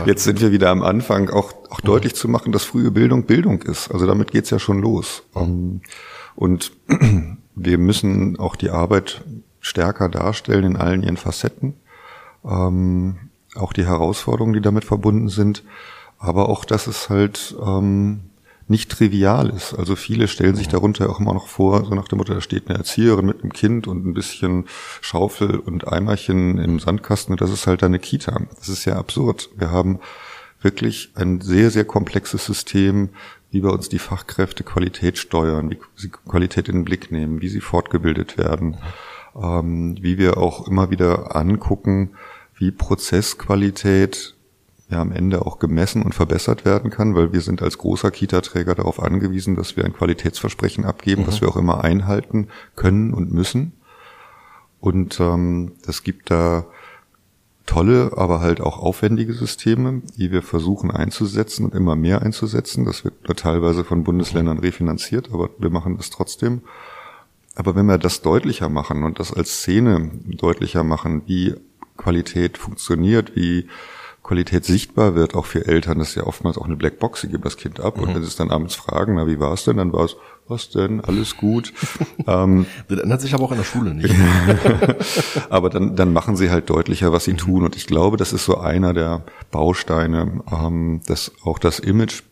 [0.06, 1.86] jetzt sind wir wieder am Anfang, auch, auch mhm.
[1.86, 3.90] deutlich zu machen, dass frühe Bildung Bildung ist.
[3.90, 5.24] Also damit geht's ja schon los.
[5.34, 5.80] Mhm.
[6.34, 6.72] Und
[7.54, 9.24] wir müssen auch die Arbeit
[9.60, 11.74] stärker darstellen in allen ihren Facetten.
[12.44, 15.64] Ähm, auch die Herausforderungen, die damit verbunden sind,
[16.18, 18.20] aber auch, dass es halt ähm,
[18.68, 19.74] nicht trivial ist.
[19.74, 22.68] Also viele stellen sich darunter auch immer noch vor, so nach der Mutter, da steht
[22.68, 24.64] eine Erzieherin mit einem Kind und ein bisschen
[25.00, 28.40] Schaufel und Eimerchen im Sandkasten und das ist halt eine Kita.
[28.58, 29.50] Das ist ja absurd.
[29.56, 30.00] Wir haben
[30.62, 33.10] wirklich ein sehr, sehr komplexes System,
[33.50, 37.48] wie bei uns die Fachkräfte Qualität steuern, wie sie Qualität in den Blick nehmen, wie
[37.48, 38.78] sie fortgebildet werden,
[39.40, 42.10] ähm, wie wir auch immer wieder angucken,
[42.56, 44.35] wie Prozessqualität
[44.88, 48.74] ja am Ende auch gemessen und verbessert werden kann, weil wir sind als großer Kita-Träger
[48.74, 51.26] darauf angewiesen, dass wir ein Qualitätsversprechen abgeben, mhm.
[51.26, 53.72] das wir auch immer einhalten können und müssen.
[54.80, 56.66] Und ähm, das gibt da
[57.66, 62.84] tolle, aber halt auch aufwendige Systeme, die wir versuchen einzusetzen und immer mehr einzusetzen.
[62.84, 66.62] Das wird nur teilweise von Bundesländern refinanziert, aber wir machen das trotzdem.
[67.56, 71.54] Aber wenn wir das deutlicher machen und das als Szene deutlicher machen, wie
[71.96, 73.66] Qualität funktioniert, wie
[74.26, 77.44] Qualität sichtbar wird, auch für Eltern, das ist ja oftmals auch eine Blackbox, sie geben
[77.44, 78.02] das Kind ab mhm.
[78.02, 80.16] und wenn sie es dann abends fragen, na, wie war es denn, dann war es,
[80.48, 81.72] was denn, alles gut.
[82.26, 84.14] ähm, das ändert sich aber auch in der Schule nicht.
[85.50, 87.38] aber dann, dann machen sie halt deutlicher, was sie mhm.
[87.38, 92.22] tun und ich glaube, das ist so einer der Bausteine, ähm, dass auch das Image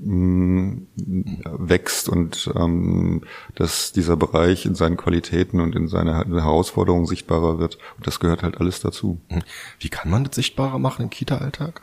[0.00, 3.22] wächst und ähm,
[3.54, 7.78] dass dieser Bereich in seinen Qualitäten und in seine Herausforderungen sichtbarer wird.
[7.96, 9.20] Und das gehört halt alles dazu.
[9.28, 9.42] Hm.
[9.78, 11.82] Wie kann man das sichtbarer machen im Kita-Alltag?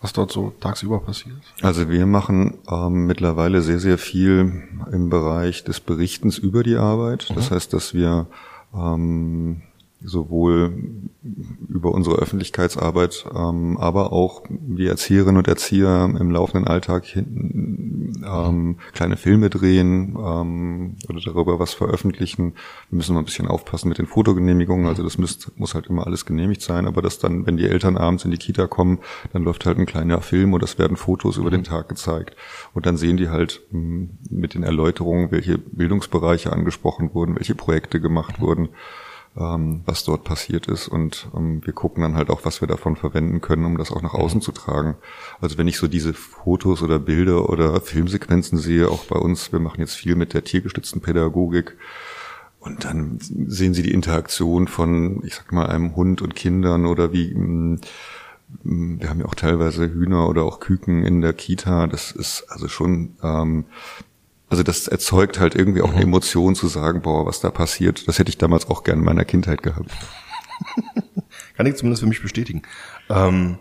[0.00, 1.36] Was dort so tagsüber passiert?
[1.60, 7.28] Also wir machen ähm, mittlerweile sehr, sehr viel im Bereich des Berichtens über die Arbeit.
[7.36, 7.54] Das mhm.
[7.54, 8.26] heißt, dass wir
[8.74, 9.60] ähm,
[10.02, 10.72] sowohl
[11.68, 18.76] über unsere Öffentlichkeitsarbeit, ähm, aber auch die Erzieherinnen und Erzieher im laufenden Alltag hinten, ähm,
[18.92, 22.54] kleine Filme drehen ähm, oder darüber was veröffentlichen.
[22.88, 26.06] Wir müssen mal ein bisschen aufpassen mit den Fotogenehmigungen, also das muss, muss halt immer
[26.06, 28.98] alles genehmigt sein, aber dass dann, wenn die Eltern abends in die Kita kommen,
[29.32, 32.36] dann läuft halt ein kleiner Film und es werden Fotos über den Tag gezeigt.
[32.72, 38.00] Und dann sehen die halt mh, mit den Erläuterungen, welche Bildungsbereiche angesprochen wurden, welche Projekte
[38.00, 38.70] gemacht wurden
[39.36, 40.88] ähm, was dort passiert ist.
[40.88, 44.02] Und ähm, wir gucken dann halt auch, was wir davon verwenden können, um das auch
[44.02, 44.42] nach außen mhm.
[44.42, 44.96] zu tragen.
[45.40, 49.60] Also wenn ich so diese Fotos oder Bilder oder Filmsequenzen sehe, auch bei uns, wir
[49.60, 51.76] machen jetzt viel mit der tiergestützten Pädagogik,
[52.60, 57.10] und dann sehen Sie die Interaktion von, ich sag mal, einem Hund und Kindern oder
[57.10, 57.80] wie, mm,
[58.64, 61.86] mm, wir haben ja auch teilweise Hühner oder auch Küken in der Kita.
[61.86, 63.64] Das ist also schon ähm,
[64.50, 66.08] also das erzeugt halt irgendwie auch eine mhm.
[66.08, 68.06] Emotion zu sagen, boah, was da passiert.
[68.08, 69.90] Das hätte ich damals auch gerne in meiner Kindheit gehabt.
[71.56, 72.62] Kann ich zumindest für mich bestätigen.
[73.08, 73.58] Ähm,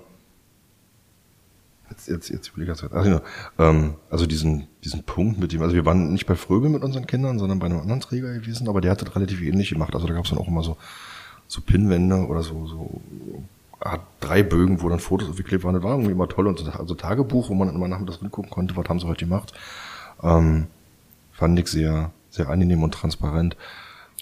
[1.91, 3.21] jetzt, jetzt, jetzt überlege ich Ach, ja,
[3.59, 7.05] ähm, also diesen, diesen Punkt mit dem, also wir waren nicht bei Fröbel mit unseren
[7.05, 9.93] Kindern, sondern bei einem anderen Träger gewesen, aber der hat das relativ ähnlich gemacht.
[9.93, 10.75] Also da gab es dann auch immer so,
[11.47, 13.01] so Pinwände oder so, so
[13.79, 15.75] hat drei Bögen, wo dann Fotos aufgeklebt waren.
[15.75, 18.49] Das war irgendwie immer toll und so, also Tagebuch, wo man dann immer nachmittags mitgucken
[18.49, 19.53] konnte, was haben sie heute gemacht.
[20.23, 20.67] Ähm,
[21.39, 23.57] fand ich sehr, sehr angenehm und transparent.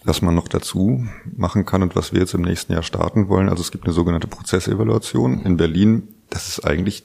[0.04, 3.48] Was man noch dazu machen kann und was wir jetzt im nächsten Jahr starten wollen,
[3.48, 5.40] also es gibt eine sogenannte Prozessevaluation.
[5.42, 7.04] In Berlin das ist eigentlich,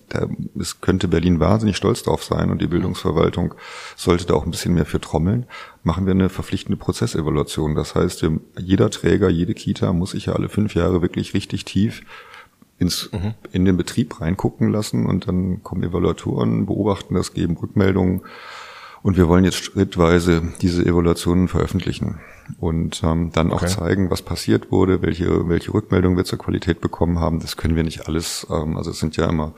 [0.60, 3.54] es könnte Berlin wahnsinnig stolz drauf sein und die Bildungsverwaltung
[3.95, 5.45] sollte da auch ein bisschen mehr für trommeln.
[5.84, 7.76] Machen wir eine verpflichtende Prozessevaluation.
[7.76, 8.26] Das heißt,
[8.60, 12.04] jeder Träger, jede Kita muss sich ja alle fünf Jahre wirklich richtig tief
[12.80, 13.34] ins, mhm.
[13.54, 18.23] in den Betrieb reingucken lassen und dann kommen Evaluatoren, beobachten das, geben Rückmeldungen.
[19.04, 22.22] Und wir wollen jetzt schrittweise diese Evaluationen veröffentlichen
[22.60, 23.66] und ähm, dann okay.
[23.66, 27.42] auch zeigen, was passiert wurde, welche, welche Rückmeldungen wir zur Qualität bekommen haben.
[27.42, 29.54] Das können wir nicht alles, ähm, also es sind ja immer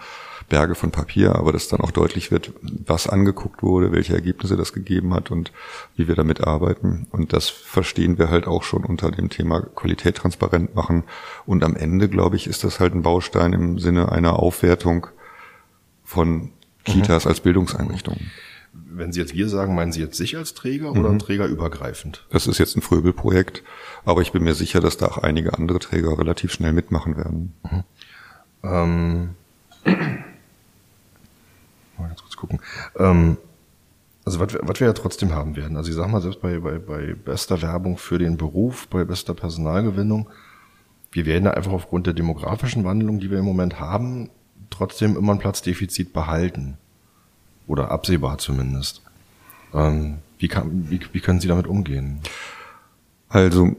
[0.50, 4.74] Berge von Papier, aber dass dann auch deutlich wird, was angeguckt wurde, welche Ergebnisse das
[4.74, 5.52] gegeben hat und
[5.96, 7.06] wie wir damit arbeiten.
[7.12, 11.04] Und das verstehen wir halt auch schon unter dem Thema Qualität transparent machen.
[11.46, 15.08] Und am Ende, glaube ich, ist das halt ein Baustein im Sinne einer Aufwertung
[16.04, 16.52] von
[16.84, 17.30] Kitas mhm.
[17.30, 18.32] als Bildungseinrichtungen.
[18.88, 21.00] Wenn Sie jetzt wir sagen, meinen Sie jetzt sich als Träger mhm.
[21.00, 22.26] oder trägerübergreifend?
[22.30, 23.64] Das ist jetzt ein Fröbelprojekt,
[24.04, 27.54] aber ich bin mir sicher, dass da auch einige andere Träger relativ schnell mitmachen werden.
[27.64, 27.84] Mhm.
[28.64, 29.30] Ähm,
[31.98, 32.60] mal ganz kurz gucken.
[32.98, 33.38] Ähm,
[34.26, 36.80] also was, was wir ja trotzdem haben werden, also ich sag mal, selbst bei, bei,
[36.80, 40.30] bei bester Werbung für den Beruf, bei bester Personalgewinnung,
[41.12, 44.32] wir werden da einfach aufgrund der demografischen Wandlung, die wir im Moment haben,
[44.70, 46.78] trotzdem immer ein Platzdefizit behalten.
[47.68, 49.02] Oder absehbar zumindest.
[49.74, 52.20] Ähm, wie, kann, wie, wie können Sie damit umgehen?
[53.28, 53.76] Also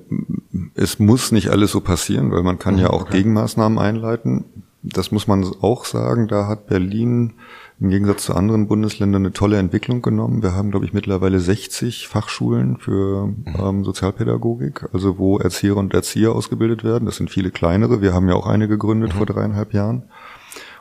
[0.75, 3.18] es muss nicht alles so passieren, weil man kann mhm, ja auch okay.
[3.18, 4.44] Gegenmaßnahmen einleiten.
[4.83, 6.29] Das muss man auch sagen.
[6.29, 7.35] Da hat Berlin
[7.81, 10.42] im Gegensatz zu anderen Bundesländern eine tolle Entwicklung genommen.
[10.42, 13.44] Wir haben, glaube ich, mittlerweile 60 Fachschulen für mhm.
[13.59, 17.05] ähm, Sozialpädagogik, also wo Erzieher und Erzieher ausgebildet werden.
[17.05, 18.01] Das sind viele kleinere.
[18.01, 19.18] Wir haben ja auch eine gegründet mhm.
[19.18, 20.05] vor dreieinhalb Jahren.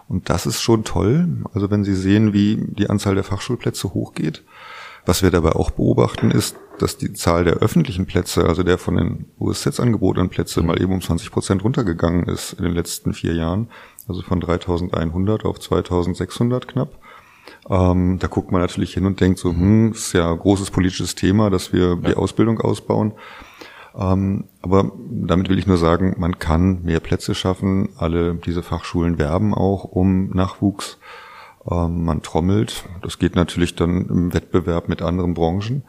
[0.08, 1.28] Und das ist schon toll.
[1.54, 4.44] Also wenn Sie sehen, wie die Anzahl der Fachschulplätze hochgeht.
[5.08, 8.96] Was wir dabei auch beobachten, ist, dass die Zahl der öffentlichen Plätze, also der von
[8.96, 13.34] den USZ angebotenen Plätze, mal eben um 20 Prozent runtergegangen ist in den letzten vier
[13.34, 13.70] Jahren.
[14.08, 17.00] Also von 3100 auf 2600 knapp.
[17.70, 21.16] Ähm, da guckt man natürlich hin und denkt so, hm, ist ja ein großes politisches
[21.16, 23.14] Thema, dass wir die Ausbildung ausbauen.
[23.98, 27.90] Ähm, aber damit will ich nur sagen, man kann mehr Plätze schaffen.
[27.98, 30.98] Alle diese Fachschulen werben auch um Nachwuchs.
[31.70, 32.86] Ähm, man trommelt.
[33.02, 35.84] Das geht natürlich dann im Wettbewerb mit anderen Branchen.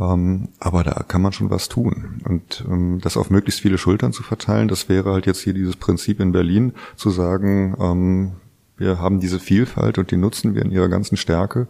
[0.00, 2.22] Ähm, aber da kann man schon was tun.
[2.26, 5.76] Und ähm, das auf möglichst viele Schultern zu verteilen, das wäre halt jetzt hier dieses
[5.76, 8.34] Prinzip in Berlin, zu sagen,
[8.76, 11.68] wir haben diese Vielfalt und die nutzen wir in ihrer ganzen Stärke.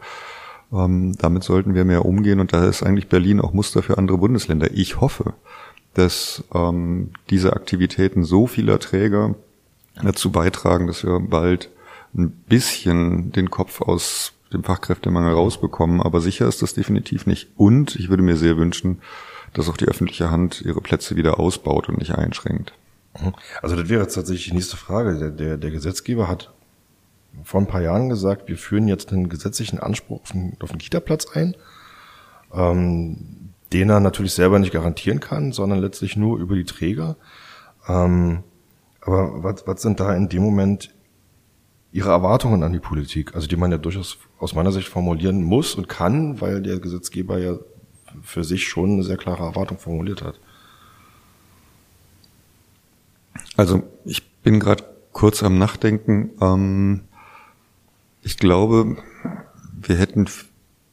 [0.70, 4.70] Damit sollten wir mehr umgehen und da ist eigentlich Berlin auch Muster für andere Bundesländer.
[4.72, 5.34] Ich hoffe,
[6.00, 9.34] dass ähm, diese Aktivitäten so vieler Träger
[10.02, 11.68] dazu beitragen, dass wir bald
[12.14, 17.48] ein bisschen den Kopf aus dem Fachkräftemangel rausbekommen, aber sicher ist das definitiv nicht.
[17.56, 19.02] Und ich würde mir sehr wünschen,
[19.52, 22.72] dass auch die öffentliche Hand ihre Plätze wieder ausbaut und nicht einschränkt.
[23.20, 23.34] Mhm.
[23.60, 25.18] Also das wäre jetzt tatsächlich die nächste Frage.
[25.18, 26.50] Der, der, der Gesetzgeber hat
[27.44, 30.78] vor ein paar Jahren gesagt, wir führen jetzt einen gesetzlichen Anspruch auf einen, auf einen
[30.78, 31.56] Kita-Platz ein.
[32.52, 37.16] Ähm, den er natürlich selber nicht garantieren kann, sondern letztlich nur über die Träger.
[37.88, 38.42] Ähm,
[39.00, 40.94] aber was, was sind da in dem Moment
[41.92, 43.34] Ihre Erwartungen an die Politik?
[43.34, 47.38] Also die man ja durchaus aus meiner Sicht formulieren muss und kann, weil der Gesetzgeber
[47.38, 47.58] ja
[48.22, 50.40] für sich schon eine sehr klare Erwartung formuliert hat.
[53.56, 56.30] Also ich bin gerade kurz am Nachdenken.
[56.40, 57.02] Ähm,
[58.22, 58.96] ich glaube,
[59.80, 60.28] wir hätten,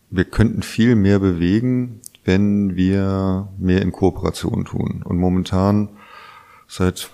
[0.10, 5.02] wir könnten viel mehr bewegen, wenn wir mehr in Kooperation tun.
[5.04, 5.90] Und momentan
[6.68, 7.10] seit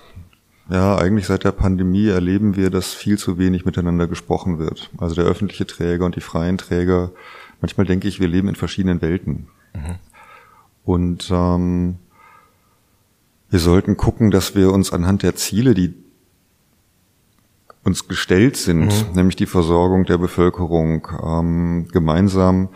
[0.69, 4.89] ja, eigentlich seit der Pandemie erleben wir, dass viel zu wenig miteinander gesprochen wird.
[4.97, 7.12] Also der öffentliche Träger und die freien Träger.
[7.62, 9.47] Manchmal denke ich, wir leben in verschiedenen Welten.
[9.73, 9.95] Mhm.
[10.86, 11.97] Und ähm,
[13.49, 15.93] wir sollten gucken, dass wir uns anhand der Ziele, die
[17.84, 19.15] uns gestellt sind, mhm.
[19.15, 22.69] nämlich die Versorgung der Bevölkerung, ähm, gemeinsam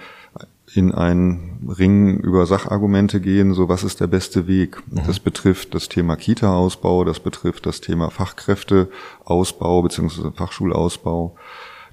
[0.73, 4.81] in einen Ring über Sachargumente gehen, so was ist der beste Weg.
[4.91, 5.01] Mhm.
[5.07, 10.31] Das betrifft das Thema Kita-Ausbau, das betrifft das Thema Fachkräfteausbau bzw.
[10.35, 11.35] Fachschulausbau.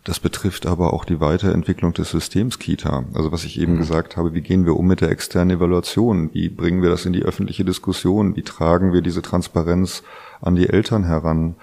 [0.03, 3.05] Das betrifft aber auch die Weiterentwicklung des Systems Kita.
[3.15, 3.79] Also was ich eben mhm.
[3.79, 6.29] gesagt habe, wie gehen wir um mit der externen Evaluation?
[6.35, 8.37] Wie bringen wir das in die öffentliche Diskussion?
[8.37, 10.03] Wie tragen wir diese Transparenz
[10.42, 11.55] an die Eltern heran?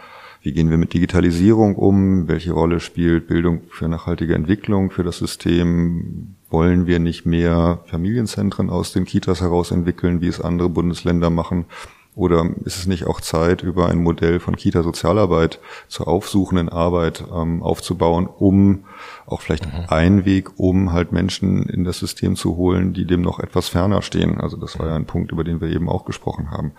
[0.41, 2.27] Wie gehen wir mit Digitalisierung um?
[2.27, 6.35] Welche Rolle spielt Bildung für nachhaltige Entwicklung für das System?
[6.51, 11.65] Wollen wir nicht mehr Familienzentren aus den Kitas heraus entwickeln, wie es andere Bundesländer machen?
[12.13, 17.63] Oder ist es nicht auch Zeit, über ein Modell von Kita-Sozialarbeit zur aufsuchenden Arbeit ähm,
[17.63, 18.83] aufzubauen, um
[19.25, 19.85] auch vielleicht mhm.
[19.87, 24.01] ein Weg, um halt Menschen in das System zu holen, die dem noch etwas ferner
[24.01, 24.41] stehen?
[24.41, 26.73] Also das war ja ein Punkt, über den wir eben auch gesprochen haben.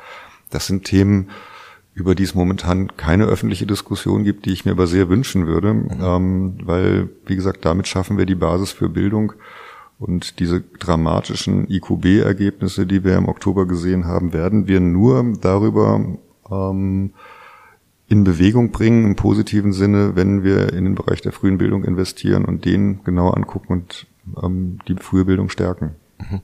[0.50, 1.30] Das sind Themen,
[1.94, 5.72] über die es momentan keine öffentliche Diskussion gibt, die ich mir aber sehr wünschen würde,
[5.72, 5.90] mhm.
[6.02, 9.32] ähm, weil, wie gesagt, damit schaffen wir die Basis für Bildung.
[10.02, 16.04] Und diese dramatischen IQB-Ergebnisse, die wir im Oktober gesehen haben, werden wir nur darüber
[16.50, 17.12] ähm,
[18.08, 22.44] in Bewegung bringen, im positiven Sinne, wenn wir in den Bereich der frühen Bildung investieren
[22.44, 24.06] und den genau angucken und
[24.42, 25.94] ähm, die frühe Bildung stärken.
[26.18, 26.40] Mhm.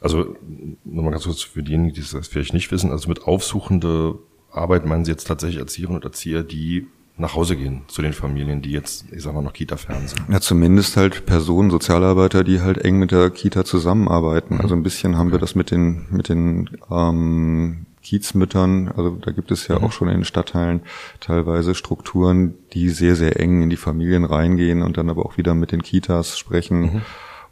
[0.00, 0.36] Also
[0.84, 4.20] nochmal ganz kurz für diejenigen, die das vielleicht nicht wissen, also mit aufsuchende
[4.52, 6.86] Arbeit meinen Sie jetzt tatsächlich Erzieherinnen und Erzieher, die
[7.20, 10.22] nach Hause gehen zu den Familien, die jetzt, ich sag mal, noch Kita-fern sind.
[10.28, 14.54] Ja, zumindest halt Personen, Sozialarbeiter, die halt eng mit der Kita zusammenarbeiten.
[14.54, 14.60] Mhm.
[14.60, 15.36] Also ein bisschen haben okay.
[15.36, 19.84] wir das mit den, mit den ähm, Kiezmüttern, also da gibt es ja mhm.
[19.84, 20.80] auch schon in den Stadtteilen
[21.20, 25.54] teilweise Strukturen, die sehr, sehr eng in die Familien reingehen und dann aber auch wieder
[25.54, 26.80] mit den Kitas sprechen.
[26.80, 27.02] Mhm.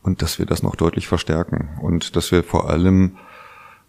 [0.03, 1.71] Und dass wir das noch deutlich verstärken.
[1.83, 3.19] Und dass wir vor allem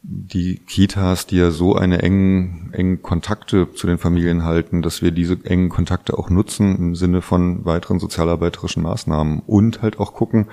[0.02, 5.12] die Kitas, die ja so eine engen, engen Kontakte zu den Familien halten, dass wir
[5.12, 10.48] diese engen Kontakte auch nutzen im Sinne von weiteren sozialarbeiterischen Maßnahmen und halt auch gucken,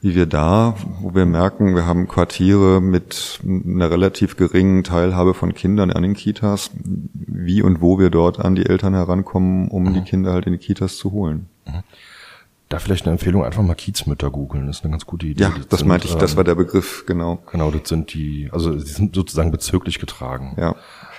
[0.00, 5.54] wie wir da, wo wir merken, wir haben Quartiere mit einer relativ geringen Teilhabe von
[5.54, 9.94] Kindern an den Kitas, wie und wo wir dort an die Eltern herankommen, um mhm.
[9.94, 11.46] die Kinder halt in die Kitas zu holen.
[11.66, 11.82] Mhm.
[12.70, 14.68] Da vielleicht eine Empfehlung, einfach mal Kiezmütter googeln.
[14.68, 15.42] Das ist eine ganz gute Idee.
[15.42, 17.42] Ja, das, das sind, meinte ich, das war der Begriff, genau.
[17.50, 20.54] Genau, das sind die, also die sind sozusagen bezirklich getragen.
[20.56, 20.76] Ja.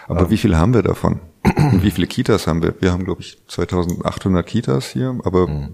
[0.08, 1.20] Aber ähm, wie viel haben wir davon?
[1.44, 2.74] Und wie viele Kitas haben wir?
[2.80, 5.74] Wir haben, glaube ich, 2800 Kitas hier, aber mhm.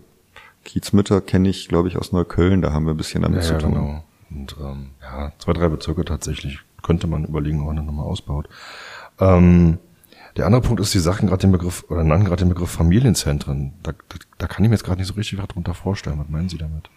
[0.64, 3.58] Kiezmütter kenne ich, glaube ich, aus Neukölln, da haben wir ein bisschen damit ja, zu
[3.60, 3.74] tun.
[3.74, 4.04] Ja, genau.
[4.32, 8.50] Und ähm, ja, zwei, drei Bezirke tatsächlich könnte man überlegen, ob man das nochmal ausbaut.
[9.20, 9.78] Ähm,
[10.38, 13.74] der andere Punkt ist, Sie sagten gerade den Begriff, oder nannten gerade den Begriff Familienzentren.
[13.84, 16.20] Da, da, da kann ich mir jetzt gerade nicht so richtig was drunter vorstellen.
[16.20, 16.90] Was meinen Sie damit?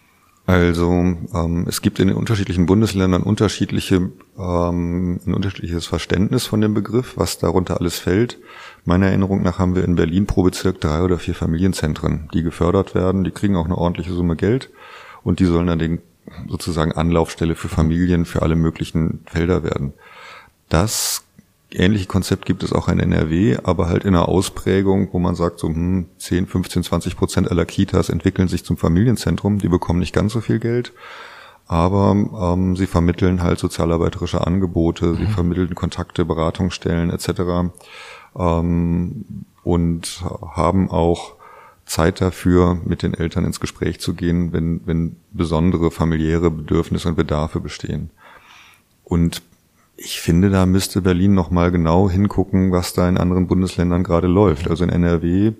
[0.47, 6.73] Also ähm, es gibt in den unterschiedlichen Bundesländern unterschiedliche ähm, ein unterschiedliches Verständnis von dem
[6.73, 8.39] Begriff, was darunter alles fällt.
[8.83, 12.95] Meiner Erinnerung nach haben wir in Berlin pro Bezirk drei oder vier Familienzentren, die gefördert
[12.95, 13.23] werden.
[13.23, 14.71] Die kriegen auch eine ordentliche Summe Geld
[15.23, 15.99] und die sollen dann den
[16.47, 19.93] sozusagen Anlaufstelle für Familien für alle möglichen Felder werden.
[20.69, 21.23] Das
[21.73, 25.59] ähnliche Konzept gibt es auch in NRW, aber halt in einer Ausprägung, wo man sagt,
[25.59, 29.59] so hm, 10, 15, 20 Prozent aller Kitas entwickeln sich zum Familienzentrum.
[29.59, 30.93] Die bekommen nicht ganz so viel Geld,
[31.67, 32.11] aber
[32.53, 35.15] ähm, sie vermitteln halt sozialarbeiterische Angebote, mhm.
[35.17, 37.73] sie vermitteln Kontakte, Beratungsstellen etc.
[38.37, 40.23] Ähm, und
[40.55, 41.35] haben auch
[41.85, 47.15] Zeit dafür, mit den Eltern ins Gespräch zu gehen, wenn, wenn besondere familiäre Bedürfnisse und
[47.15, 48.11] Bedarfe bestehen.
[49.03, 49.41] Und
[50.03, 54.27] ich finde, da müsste Berlin noch mal genau hingucken, was da in anderen Bundesländern gerade
[54.27, 54.69] läuft.
[54.69, 55.53] Also in NRW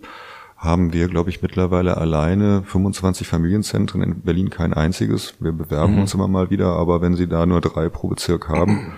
[0.57, 5.35] haben wir, glaube ich, mittlerweile alleine 25 Familienzentren, in Berlin kein einziges.
[5.39, 6.01] Wir bewerben mhm.
[6.01, 8.93] uns immer mal wieder, aber wenn Sie da nur drei pro Bezirk haben,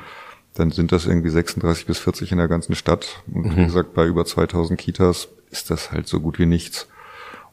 [0.53, 3.23] dann sind das irgendwie 36 bis 40 in der ganzen Stadt.
[3.33, 3.57] Und mhm.
[3.57, 6.87] wie gesagt, bei über 2000 Kitas ist das halt so gut wie nichts.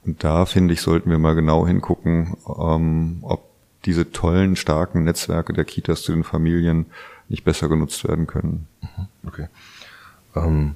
[0.05, 3.51] Und da, finde ich, sollten wir mal genau hingucken, ähm, ob
[3.85, 6.87] diese tollen, starken Netzwerke der Kitas zu den Familien
[7.31, 8.67] nicht besser genutzt werden können.
[8.83, 9.07] Mhm.
[9.27, 9.49] Okay.
[10.37, 10.75] Ähm,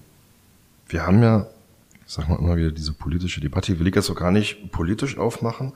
[0.89, 1.47] wir haben ja,
[2.07, 4.71] ich sag mal immer wieder diese politische Debatte, ich will ich jetzt auch gar nicht
[4.73, 5.73] politisch aufmachen,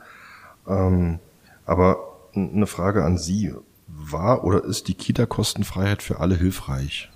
[0.67, 1.19] ähm,
[1.67, 1.99] aber
[2.35, 3.53] eine Frage an Sie.
[3.91, 7.11] War oder ist die Kita-Kostenfreiheit für alle hilfreich?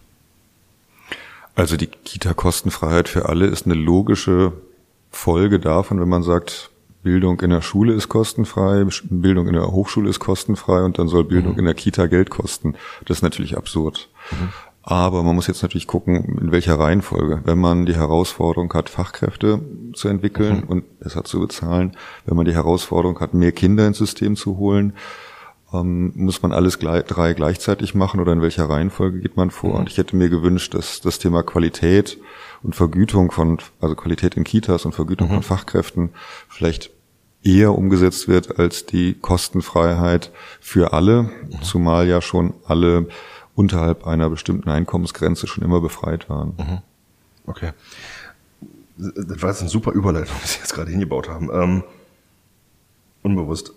[1.54, 4.54] Also die Kita-Kostenfreiheit für alle ist eine logische
[5.10, 6.70] Folge davon, wenn man sagt,
[7.02, 11.24] Bildung in der Schule ist kostenfrei, Bildung in der Hochschule ist kostenfrei und dann soll
[11.24, 11.58] Bildung mhm.
[11.60, 12.74] in der Kita Geld kosten.
[13.06, 14.08] Das ist natürlich absurd.
[14.30, 14.48] Mhm.
[14.84, 17.42] Aber man muss jetzt natürlich gucken, in welcher Reihenfolge.
[17.44, 19.60] Wenn man die Herausforderung hat, Fachkräfte
[19.94, 20.68] zu entwickeln mhm.
[20.68, 21.96] und besser zu bezahlen,
[22.26, 24.94] wenn man die Herausforderung hat, mehr Kinder ins System zu holen,
[25.72, 29.70] ähm, muss man alles gleich, drei gleichzeitig machen oder in welcher Reihenfolge geht man vor?
[29.70, 29.76] Mhm.
[29.76, 32.18] Und ich hätte mir gewünscht, dass das Thema Qualität
[32.62, 35.34] und Vergütung von, also Qualität in Kitas und Vergütung mhm.
[35.34, 36.10] von Fachkräften
[36.48, 36.90] vielleicht
[37.44, 41.62] eher umgesetzt wird als die Kostenfreiheit für alle, mhm.
[41.62, 43.08] zumal ja schon alle
[43.54, 46.54] unterhalb einer bestimmten Einkommensgrenze schon immer befreit waren.
[46.56, 46.78] Mhm.
[47.46, 47.72] Okay.
[48.96, 51.50] Das war jetzt eine super Überleitung, die Sie jetzt gerade hingebaut haben.
[51.52, 51.84] Ähm,
[53.22, 53.74] unbewusst.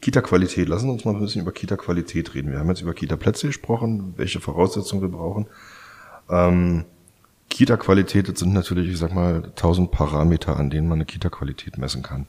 [0.00, 0.68] Kita-Qualität.
[0.68, 2.52] Lassen Sie uns mal ein bisschen über Kita-Qualität reden.
[2.52, 5.46] Wir haben jetzt über Kita-Plätze gesprochen, welche Voraussetzungen wir brauchen.
[6.28, 6.84] Ähm,
[7.48, 12.26] Kita-Qualität sind natürlich, ich sag mal, tausend Parameter, an denen man eine Kita-Qualität messen kann.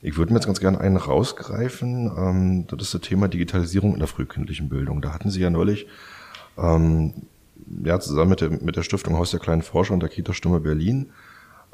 [0.00, 2.12] Ich würde mir jetzt ganz gerne einen rausgreifen.
[2.16, 5.00] Ähm, das ist das Thema Digitalisierung in der frühkindlichen Bildung.
[5.00, 5.86] Da hatten Sie ja neulich
[6.58, 7.14] ähm,
[7.82, 11.10] ja, zusammen mit der, mit der Stiftung Haus der kleinen Forscher und der Kita-Stimme Berlin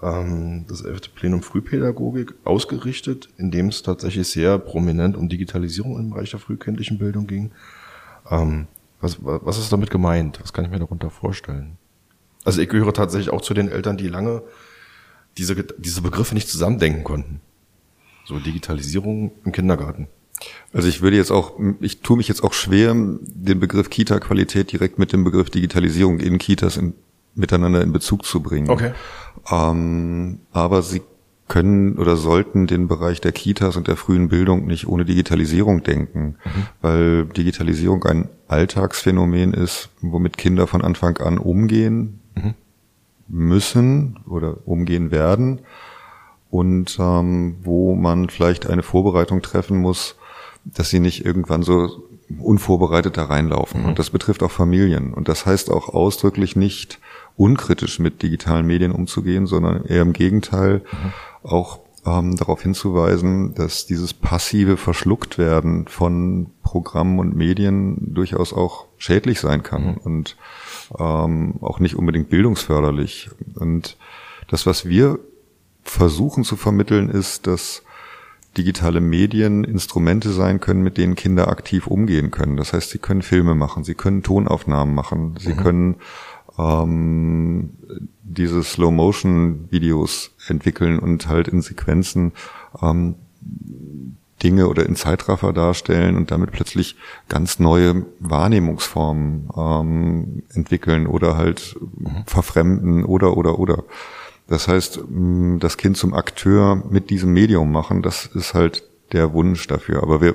[0.03, 1.15] ähm, das 11.
[1.15, 6.99] Plenum Frühpädagogik ausgerichtet, in dem es tatsächlich sehr prominent um Digitalisierung im Bereich der frühkindlichen
[6.99, 7.53] Bildung ging.
[8.31, 8.67] Ähm,
[9.01, 10.41] was, was ist damit gemeint?
[10.43, 11.79] Was kann ich mir darunter vorstellen?
[12.45, 14.43] Also ich gehöre tatsächlich auch zu den Eltern, die lange
[15.39, 17.41] diese, diese Begriffe nicht zusammendenken konnten.
[18.27, 20.09] So Digitalisierung im Kindergarten.
[20.73, 24.99] Also ich würde jetzt auch, ich tue mich jetzt auch schwer, den Begriff Kita-Qualität direkt
[24.99, 26.95] mit dem Begriff Digitalisierung in Kitas in,
[27.35, 28.71] miteinander in Bezug zu bringen.
[28.71, 28.93] Okay.
[29.51, 31.03] Ähm, aber sie
[31.49, 36.37] können oder sollten den Bereich der Kitas und der frühen Bildung nicht ohne Digitalisierung denken,
[36.45, 36.67] mhm.
[36.81, 42.55] weil Digitalisierung ein Alltagsphänomen ist, womit Kinder von Anfang an umgehen mhm.
[43.29, 45.61] müssen oder umgehen werden
[46.51, 50.17] und ähm, wo man vielleicht eine Vorbereitung treffen muss,
[50.65, 52.03] dass sie nicht irgendwann so
[52.39, 53.83] unvorbereitet da reinlaufen.
[53.83, 53.89] Mhm.
[53.89, 55.15] Und das betrifft auch Familien.
[55.15, 57.01] Und das heißt auch ausdrücklich nicht
[57.37, 61.49] unkritisch mit digitalen Medien umzugehen, sondern eher im Gegenteil mhm.
[61.49, 69.41] auch ähm, darauf hinzuweisen, dass dieses passive Verschlucktwerden von Programmen und Medien durchaus auch schädlich
[69.41, 69.97] sein kann mhm.
[69.99, 70.37] und
[70.99, 73.31] ähm, auch nicht unbedingt bildungsförderlich.
[73.55, 73.97] Und
[74.49, 75.19] das, was wir
[75.83, 77.83] versuchen zu vermitteln, ist, dass
[78.57, 82.57] digitale Medien Instrumente sein können, mit denen Kinder aktiv umgehen können.
[82.57, 85.57] Das heißt, sie können Filme machen, sie können Tonaufnahmen machen, sie mhm.
[85.57, 85.97] können
[86.59, 87.71] ähm,
[88.23, 92.33] diese Slow-Motion-Videos entwickeln und halt in Sequenzen
[92.83, 93.15] ähm,
[94.43, 96.97] Dinge oder in Zeitraffer darstellen und damit plötzlich
[97.29, 102.25] ganz neue Wahrnehmungsformen ähm, entwickeln oder halt mhm.
[102.27, 103.85] verfremden oder oder oder.
[104.49, 105.01] Das heißt,
[105.61, 108.83] das Kind zum Akteur mit diesem Medium machen, das ist halt
[109.13, 110.03] der Wunsch dafür.
[110.03, 110.35] Aber wir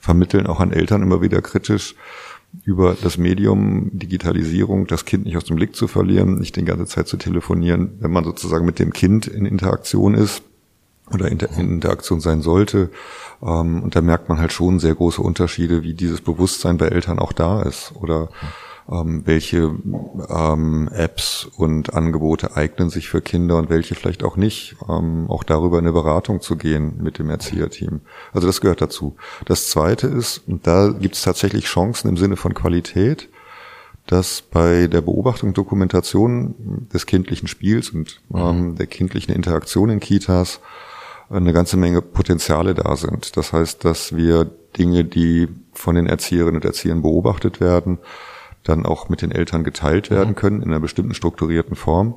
[0.00, 1.94] vermitteln auch an Eltern immer wieder kritisch,
[2.64, 6.86] über das Medium Digitalisierung das Kind nicht aus dem Blick zu verlieren, nicht die ganze
[6.86, 10.42] Zeit zu telefonieren, wenn man sozusagen mit dem Kind in Interaktion ist
[11.12, 12.90] oder in Interaktion sein sollte.
[13.42, 17.18] Ähm, und da merkt man halt schon sehr große Unterschiede, wie dieses Bewusstsein bei Eltern
[17.18, 18.28] auch da ist oder
[18.90, 19.72] ähm, welche
[20.28, 24.76] ähm, Apps und Angebote eignen sich für Kinder und welche vielleicht auch nicht.
[24.88, 28.00] Ähm, auch darüber eine Beratung zu gehen mit dem Erzieherteam.
[28.32, 29.16] Also das gehört dazu.
[29.44, 33.28] Das Zweite ist, und da gibt es tatsächlich Chancen im Sinne von Qualität,
[34.06, 38.74] dass bei der Beobachtung, Dokumentation des kindlichen Spiels und ähm, mhm.
[38.76, 40.60] der kindlichen Interaktion in Kitas
[41.30, 43.36] eine ganze Menge Potenziale da sind.
[43.36, 44.44] Das heißt, dass wir
[44.76, 47.98] Dinge, die von den Erzieherinnen und Erziehern beobachtet werden,
[48.64, 50.34] dann auch mit den Eltern geteilt werden mhm.
[50.34, 52.16] können in einer bestimmten strukturierten Form.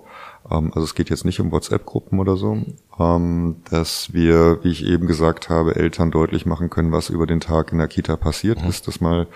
[0.49, 2.57] Ähm, also es geht jetzt nicht um WhatsApp-Gruppen oder so,
[2.99, 7.39] ähm, dass wir, wie ich eben gesagt habe, Eltern deutlich machen können, was über den
[7.39, 8.69] Tag in der Kita passiert mhm.
[8.69, 9.27] ist, dass mal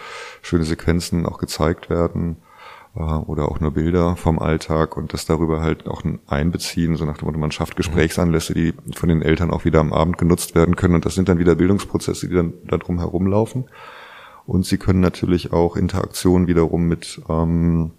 [0.42, 2.38] schöne Sequenzen auch gezeigt werden
[2.98, 7.18] oder auch nur Bilder vom Alltag und das darüber halt auch ein Einbeziehen, so nach
[7.18, 10.76] dem Motto, man schafft Gesprächsanlässe, die von den Eltern auch wieder am Abend genutzt werden
[10.76, 13.66] können und das sind dann wieder Bildungsprozesse, die dann da drum herumlaufen.
[14.46, 17.92] Und sie können natürlich auch Interaktionen wiederum mit ähm,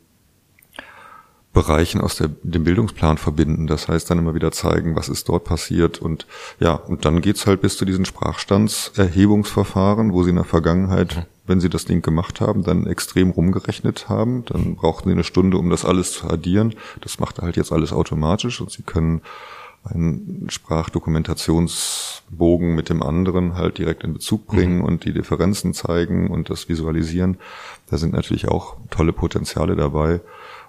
[1.52, 3.66] Bereichen aus der, dem Bildungsplan verbinden.
[3.66, 6.00] Das heißt dann immer wieder zeigen, was ist dort passiert.
[6.00, 6.26] Und
[6.60, 11.22] ja, und dann geht's halt bis zu diesen Sprachstandserhebungsverfahren, wo sie in der Vergangenheit, mhm.
[11.48, 14.44] Wenn sie das Ding gemacht haben, dann extrem rumgerechnet haben.
[14.44, 16.76] Dann brauchten sie eine Stunde, um das alles zu addieren.
[17.00, 19.22] Das macht halt jetzt alles automatisch und sie können
[19.84, 24.84] einen Sprachdokumentationsbogen mit dem anderen halt direkt in Bezug bringen mhm.
[24.84, 27.38] und die Differenzen zeigen und das visualisieren.
[27.88, 30.20] Da sind natürlich auch tolle Potenziale dabei.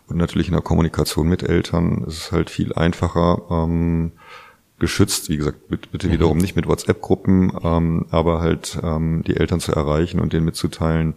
[0.08, 4.14] Und natürlich in der Kommunikation mit Eltern ist es halt viel einfacher, ähm,
[4.80, 6.12] geschützt, wie gesagt, bitte mhm.
[6.12, 11.16] wiederum nicht mit WhatsApp-Gruppen, ähm, aber halt ähm, die Eltern zu erreichen und denen mitzuteilen,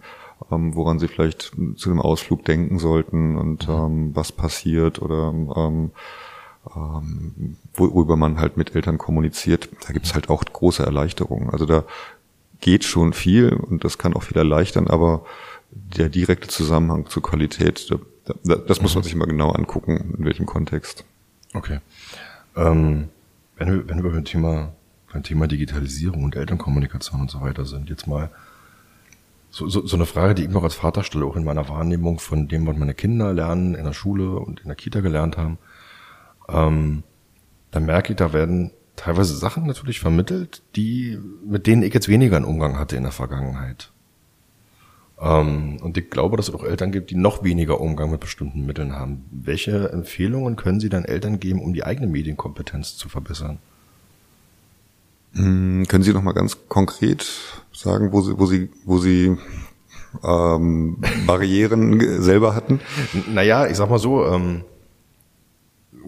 [0.51, 3.75] ähm, woran sie vielleicht zu dem Ausflug denken sollten und mhm.
[3.75, 5.91] ähm, was passiert oder ähm,
[6.77, 11.51] ähm, worüber man halt mit Eltern kommuniziert, da gibt's halt auch große Erleichterungen.
[11.51, 11.85] Also da
[12.61, 15.25] geht schon viel und das kann auch viel erleichtern, aber
[15.71, 17.97] der direkte Zusammenhang zur Qualität, da,
[18.45, 19.05] da, das muss man mhm.
[19.05, 21.05] sich mal genau angucken, in welchem Kontext.
[21.55, 21.81] Okay.
[22.57, 23.09] Ähm,
[23.67, 24.73] wenn wir, wenn wir beim Thema,
[25.13, 28.31] beim Thema Digitalisierung und Elternkommunikation und so weiter sind, jetzt mal
[29.51, 32.19] so, so, so eine Frage, die ich noch als Vater stelle, auch in meiner Wahrnehmung
[32.19, 35.59] von dem, was meine Kinder lernen in der Schule und in der Kita gelernt haben
[36.49, 37.03] ähm,
[37.71, 42.37] dann merke ich, da werden teilweise Sachen natürlich vermittelt, die, mit denen ich jetzt weniger
[42.37, 43.92] einen Umgang hatte in der Vergangenheit.
[45.23, 48.67] Ähm, und ich glaube, dass es auch Eltern gibt, die noch weniger Umgang mit bestimmten
[48.67, 49.25] Mitteln haben.
[49.31, 53.59] Welche Empfehlungen können Sie dann Eltern geben, um die eigene Medienkompetenz zu verbessern?
[55.35, 57.25] Hm, können Sie noch mal ganz konkret
[57.73, 59.37] sagen, wo Sie, wo Sie, wo Sie
[60.25, 62.81] ähm, Barrieren selber hatten?
[63.33, 64.65] Naja, ich sag mal so, ähm,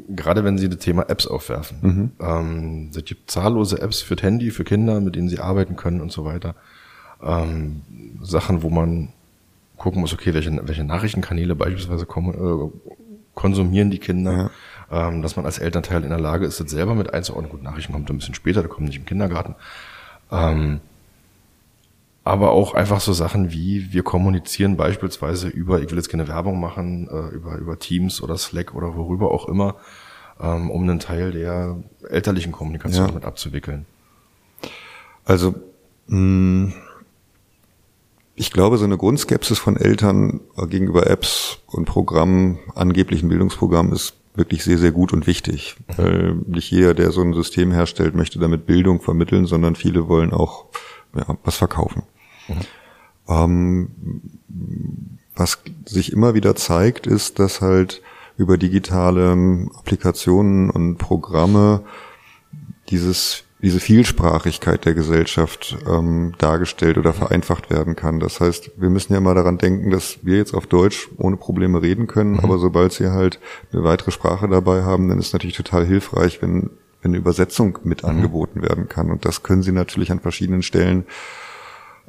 [0.08, 1.78] gerade wenn Sie das Thema Apps aufwerfen.
[1.80, 2.10] Mhm.
[2.20, 6.10] Ähm, es gibt zahllose Apps für Handy, für Kinder, mit denen Sie arbeiten können und
[6.10, 6.56] so weiter.
[7.24, 7.82] Ähm,
[8.22, 9.08] Sachen, wo man
[9.76, 12.90] gucken muss, okay, welche, welche Nachrichtenkanäle beispielsweise kommen, äh,
[13.34, 14.50] konsumieren die Kinder,
[14.90, 15.08] ja.
[15.08, 17.50] ähm, dass man als Elternteil in der Lage ist, das selber mit einzuordnen.
[17.50, 19.56] Gut, Nachrichten kommt ein bisschen später, da kommen nicht im Kindergarten.
[20.30, 20.80] Ähm,
[22.22, 26.58] aber auch einfach so Sachen wie, wir kommunizieren beispielsweise über, ich will jetzt keine Werbung
[26.58, 29.76] machen, äh, über, über Teams oder Slack oder worüber auch immer,
[30.40, 31.76] ähm, um einen Teil der
[32.08, 33.12] elterlichen Kommunikation ja.
[33.12, 33.84] mit abzuwickeln.
[35.26, 35.54] Also,
[36.06, 36.72] mh,
[38.36, 44.64] ich glaube, so eine Grundskepsis von Eltern gegenüber Apps und Programmen, angeblichen Bildungsprogrammen, ist wirklich
[44.64, 45.76] sehr, sehr gut und wichtig.
[45.96, 50.32] Weil nicht jeder, der so ein System herstellt, möchte damit Bildung vermitteln, sondern viele wollen
[50.32, 50.66] auch
[51.14, 52.02] ja, was verkaufen.
[52.48, 52.54] Mhm.
[53.28, 53.90] Ähm,
[55.36, 58.02] was sich immer wieder zeigt, ist, dass halt
[58.36, 59.32] über digitale
[59.76, 61.82] Applikationen und Programme
[62.90, 68.20] dieses diese Vielsprachigkeit der Gesellschaft ähm, dargestellt oder vereinfacht werden kann.
[68.20, 71.80] Das heißt, wir müssen ja mal daran denken, dass wir jetzt auf Deutsch ohne Probleme
[71.80, 72.40] reden können, mhm.
[72.40, 73.40] aber sobald Sie halt
[73.72, 77.78] eine weitere Sprache dabei haben, dann ist es natürlich total hilfreich, wenn, wenn eine Übersetzung
[77.84, 78.10] mit mhm.
[78.10, 79.10] angeboten werden kann.
[79.10, 81.06] Und das können Sie natürlich an verschiedenen Stellen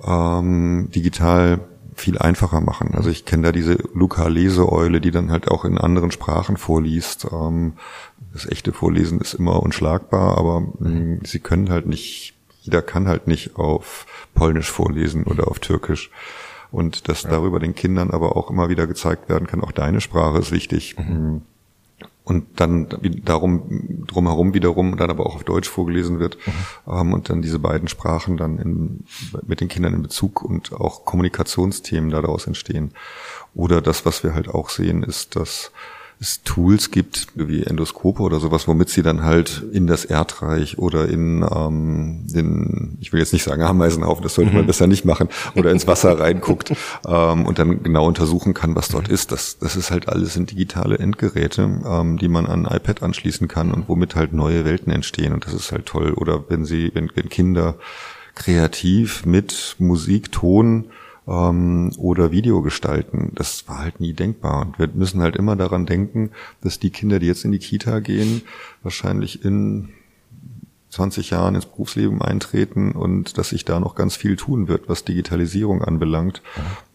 [0.05, 1.61] ähm, digital
[1.95, 2.93] viel einfacher machen.
[2.93, 7.27] Also ich kenne da diese Luca-Leseeule, die dann halt auch in anderen Sprachen vorliest.
[7.31, 7.73] Ähm,
[8.33, 13.07] das echte Vorlesen ist immer unschlagbar, aber mh, mm, sie können halt nicht, jeder kann
[13.07, 16.11] halt nicht auf Polnisch vorlesen oder auf Türkisch.
[16.69, 17.29] Und dass ja.
[17.29, 20.97] darüber den Kindern aber auch immer wieder gezeigt werden kann, auch deine Sprache ist wichtig.
[20.97, 21.43] Mhm.
[22.25, 22.87] Und dann
[23.23, 26.91] darum drumherum wiederum dann aber auch auf Deutsch vorgelesen wird mhm.
[26.91, 29.05] ähm, und dann diese beiden Sprachen dann in,
[29.45, 32.91] mit den Kindern in Bezug und auch Kommunikationsthemen daraus entstehen.
[33.53, 35.71] Oder das, was wir halt auch sehen, ist, dass
[36.19, 41.07] es Tools gibt, wie Endoskope oder sowas, womit sie dann halt in das Erdreich oder
[41.09, 44.57] in ähm, den, ich will jetzt nicht sagen Ameisenhaufen, das sollte mhm.
[44.57, 46.73] man besser nicht machen, oder ins Wasser reinguckt
[47.07, 49.13] ähm, und dann genau untersuchen kann, was dort mhm.
[49.13, 49.31] ist.
[49.31, 53.71] Das, das ist halt alles in digitale Endgeräte, ähm, die man an iPad anschließen kann
[53.71, 55.33] und womit halt neue Welten entstehen.
[55.33, 56.13] Und das ist halt toll.
[56.13, 57.75] Oder wenn sie, wenn, wenn Kinder
[58.35, 60.85] kreativ mit Musik, Ton
[61.27, 63.31] ähm, oder Video gestalten.
[63.35, 64.61] Das war halt nie denkbar.
[64.61, 67.99] Und wir müssen halt immer daran denken, dass die Kinder, die jetzt in die Kita
[67.99, 68.41] gehen,
[68.83, 69.89] wahrscheinlich in
[70.89, 75.03] 20 Jahren ins Berufsleben eintreten und dass sich da noch ganz viel tun wird, was
[75.03, 76.41] Digitalisierung anbelangt.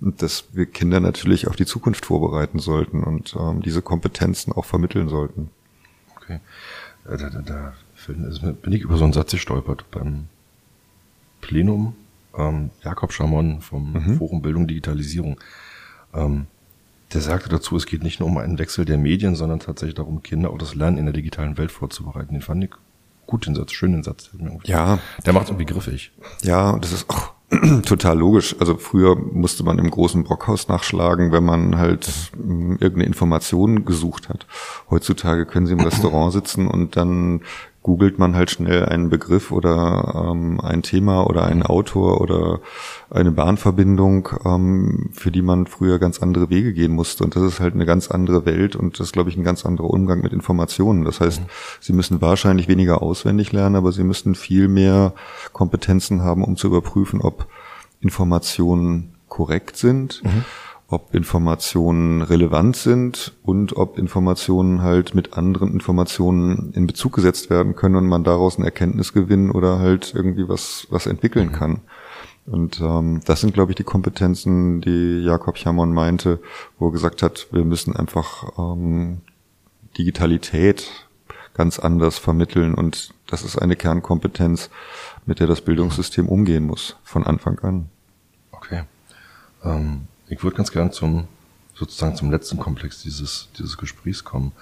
[0.00, 4.64] Und dass wir Kinder natürlich auf die Zukunft vorbereiten sollten und ähm, diese Kompetenzen auch
[4.64, 5.50] vermitteln sollten.
[6.16, 6.40] Okay.
[7.04, 7.74] Da, da, da
[8.62, 10.26] bin ich über so einen Satz gestolpert beim
[11.40, 11.94] Plenum
[12.48, 14.18] ähm, Jakob Schamon vom mhm.
[14.18, 15.38] Forum Bildung Digitalisierung.
[16.14, 16.46] Ähm,
[17.12, 20.22] der sagte dazu, es geht nicht nur um einen Wechsel der Medien, sondern tatsächlich darum,
[20.22, 22.34] Kinder auf das Lernen in der digitalen Welt vorzubereiten.
[22.34, 22.70] Den fand ich
[23.26, 24.30] gut, den Satz, schön den Satz.
[24.64, 24.98] Ja.
[25.24, 26.12] Der macht es irgendwie griffig.
[26.42, 27.32] Ja, das ist auch
[27.84, 28.54] total logisch.
[28.60, 34.28] Also früher musste man im großen Brockhaus nachschlagen, wenn man halt ähm, irgendeine Information gesucht
[34.28, 34.46] hat.
[34.88, 37.42] Heutzutage können Sie im Restaurant sitzen und dann
[37.82, 42.60] googelt man halt schnell einen Begriff oder ähm, ein Thema oder einen Autor oder
[43.08, 47.24] eine Bahnverbindung, ähm, für die man früher ganz andere Wege gehen musste.
[47.24, 49.64] Und das ist halt eine ganz andere Welt und das ist, glaube ich, ein ganz
[49.64, 51.04] anderer Umgang mit Informationen.
[51.04, 51.46] Das heißt, mhm.
[51.80, 55.14] sie müssen wahrscheinlich weniger auswendig lernen, aber sie müssen viel mehr
[55.52, 57.46] Kompetenzen haben, um zu überprüfen, ob
[58.00, 60.22] Informationen korrekt sind.
[60.22, 60.44] Mhm
[60.90, 67.76] ob Informationen relevant sind und ob Informationen halt mit anderen Informationen in Bezug gesetzt werden
[67.76, 71.52] können und man daraus eine Erkenntnis gewinnen oder halt irgendwie was, was entwickeln mhm.
[71.52, 71.80] kann.
[72.46, 76.40] Und ähm, das sind, glaube ich, die Kompetenzen, die Jakob Chamon meinte,
[76.78, 79.20] wo er gesagt hat, wir müssen einfach ähm,
[79.96, 80.90] Digitalität
[81.54, 84.70] ganz anders vermitteln und das ist eine Kernkompetenz,
[85.24, 87.88] mit der das Bildungssystem umgehen muss, von Anfang an.
[88.50, 88.82] Okay.
[89.62, 91.28] Ähm ich würde ganz gern zum
[91.74, 94.52] sozusagen zum letzten Komplex dieses, dieses Gesprächs kommen.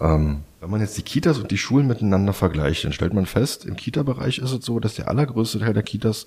[0.00, 3.64] Ähm, wenn man jetzt die Kitas und die Schulen miteinander vergleicht, dann stellt man fest,
[3.64, 6.26] im Kita-Bereich ist es so, dass der allergrößte Teil der Kitas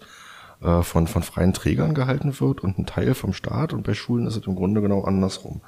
[0.62, 4.28] äh, von, von freien Trägern gehalten wird und ein Teil vom Staat und bei Schulen
[4.28, 5.62] ist es im Grunde genau andersrum.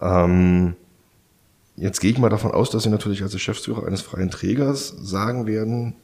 [0.00, 0.74] Ähm,
[1.76, 5.46] jetzt gehe ich mal davon aus, dass Sie natürlich als Geschäftsführer eines freien Trägers sagen
[5.46, 5.94] werden,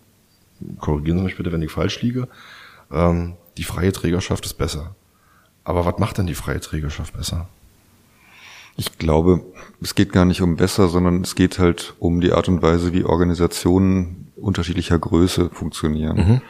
[0.78, 2.28] korrigieren Sie mich bitte, wenn ich falsch liege,
[2.92, 4.94] ähm, die freie Trägerschaft ist besser.
[5.64, 7.48] Aber was macht denn die freie Trägerschaft besser?
[8.76, 9.42] Ich glaube,
[9.80, 12.92] es geht gar nicht um besser, sondern es geht halt um die Art und Weise,
[12.92, 16.16] wie Organisationen unterschiedlicher Größe funktionieren.
[16.16, 16.40] Mhm.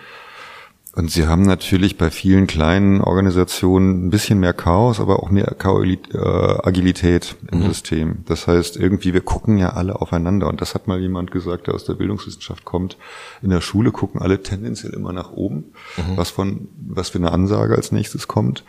[0.94, 5.56] Und sie haben natürlich bei vielen kleinen Organisationen ein bisschen mehr Chaos, aber auch mehr
[5.58, 7.68] äh, Agilität im mhm.
[7.68, 8.16] System.
[8.26, 10.48] Das heißt, irgendwie, wir gucken ja alle aufeinander.
[10.48, 12.98] Und das hat mal jemand gesagt, der aus der Bildungswissenschaft kommt.
[13.40, 16.16] In der Schule gucken alle tendenziell immer nach oben, mhm.
[16.16, 18.62] was von, was für eine Ansage als nächstes kommt.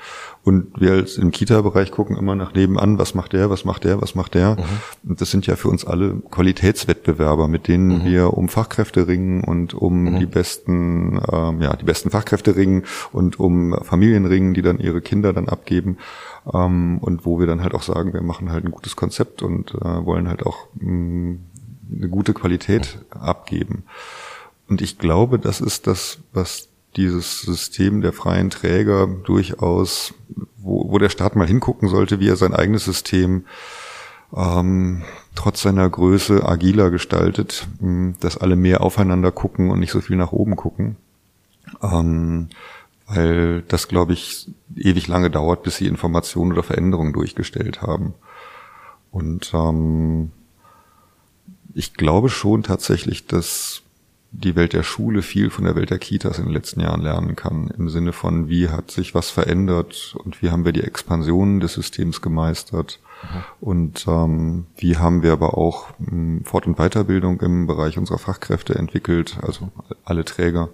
[0.43, 4.01] Und wir als im Kita-Bereich gucken immer nach nebenan, was macht der, was macht der,
[4.01, 4.57] was macht der.
[4.57, 5.09] Mhm.
[5.09, 8.05] Und das sind ja für uns alle Qualitätswettbewerber, mit denen mhm.
[8.05, 10.19] wir um Fachkräfte ringen und um mhm.
[10.19, 12.83] die besten, ähm, ja, die besten Fachkräfte ringen
[13.13, 15.97] und um Familien ringen, die dann ihre Kinder dann abgeben.
[16.53, 19.73] Ähm, und wo wir dann halt auch sagen, wir machen halt ein gutes Konzept und
[19.75, 21.39] äh, wollen halt auch mh, mm,
[21.95, 23.83] eine gute Qualität abgeben.
[24.67, 30.13] Und ich glaube, das ist das, was dieses System der freien Träger durchaus,
[30.57, 33.45] wo, wo der Staat mal hingucken sollte, wie er sein eigenes System
[34.35, 35.03] ähm,
[35.35, 40.15] trotz seiner Größe agiler gestaltet, mh, dass alle mehr aufeinander gucken und nicht so viel
[40.15, 40.97] nach oben gucken.
[41.81, 42.49] Ähm,
[43.07, 48.13] weil das, glaube ich, ewig lange dauert, bis sie Informationen oder Veränderungen durchgestellt haben.
[49.11, 50.31] Und ähm,
[51.73, 53.82] ich glaube schon tatsächlich, dass
[54.33, 57.35] die Welt der Schule viel von der Welt der Kitas in den letzten Jahren lernen
[57.35, 57.71] kann.
[57.77, 61.73] Im Sinne von, wie hat sich was verändert und wie haben wir die Expansion des
[61.73, 62.99] Systems gemeistert.
[63.21, 63.43] Mhm.
[63.61, 68.73] Und ähm, wie haben wir aber auch ähm, Fort- und Weiterbildung im Bereich unserer Fachkräfte
[68.73, 69.69] entwickelt, also
[70.03, 70.69] alle Träger.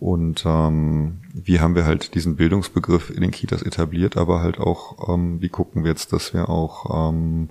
[0.00, 5.10] Und ähm, wie haben wir halt diesen Bildungsbegriff in den Kitas etabliert, aber halt auch,
[5.10, 7.50] ähm, wie gucken wir jetzt, dass wir auch ähm,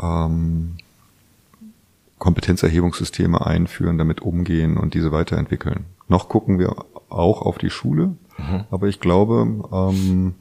[0.00, 0.76] ähm,
[2.18, 5.84] Kompetenzerhebungssysteme einführen, damit umgehen und diese weiterentwickeln.
[6.08, 6.74] Noch gucken wir
[7.08, 8.64] auch auf die Schule, mhm.
[8.70, 10.34] aber ich glaube, ähm,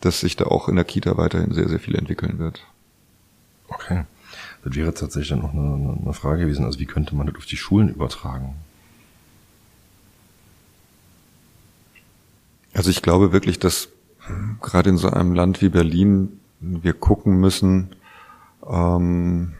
[0.00, 2.66] dass sich da auch in der Kita weiterhin sehr, sehr viel entwickeln wird.
[3.68, 4.04] Okay.
[4.64, 7.46] Das wäre tatsächlich dann noch eine, eine Frage gewesen, also wie könnte man das auf
[7.46, 8.56] die Schulen übertragen?
[12.74, 13.88] Also ich glaube wirklich, dass
[14.60, 17.90] gerade in so einem Land wie Berlin wir gucken müssen,
[18.68, 19.54] ähm,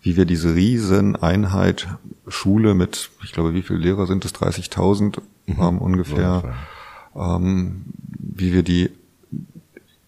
[0.00, 1.88] wie wir diese riesen Einheit
[2.26, 4.34] Schule mit, ich glaube, wie viele Lehrer sind es?
[4.34, 5.56] 30.000 mhm.
[5.60, 6.54] ähm, ungefähr,
[7.16, 7.84] ähm,
[8.18, 8.90] wie wir die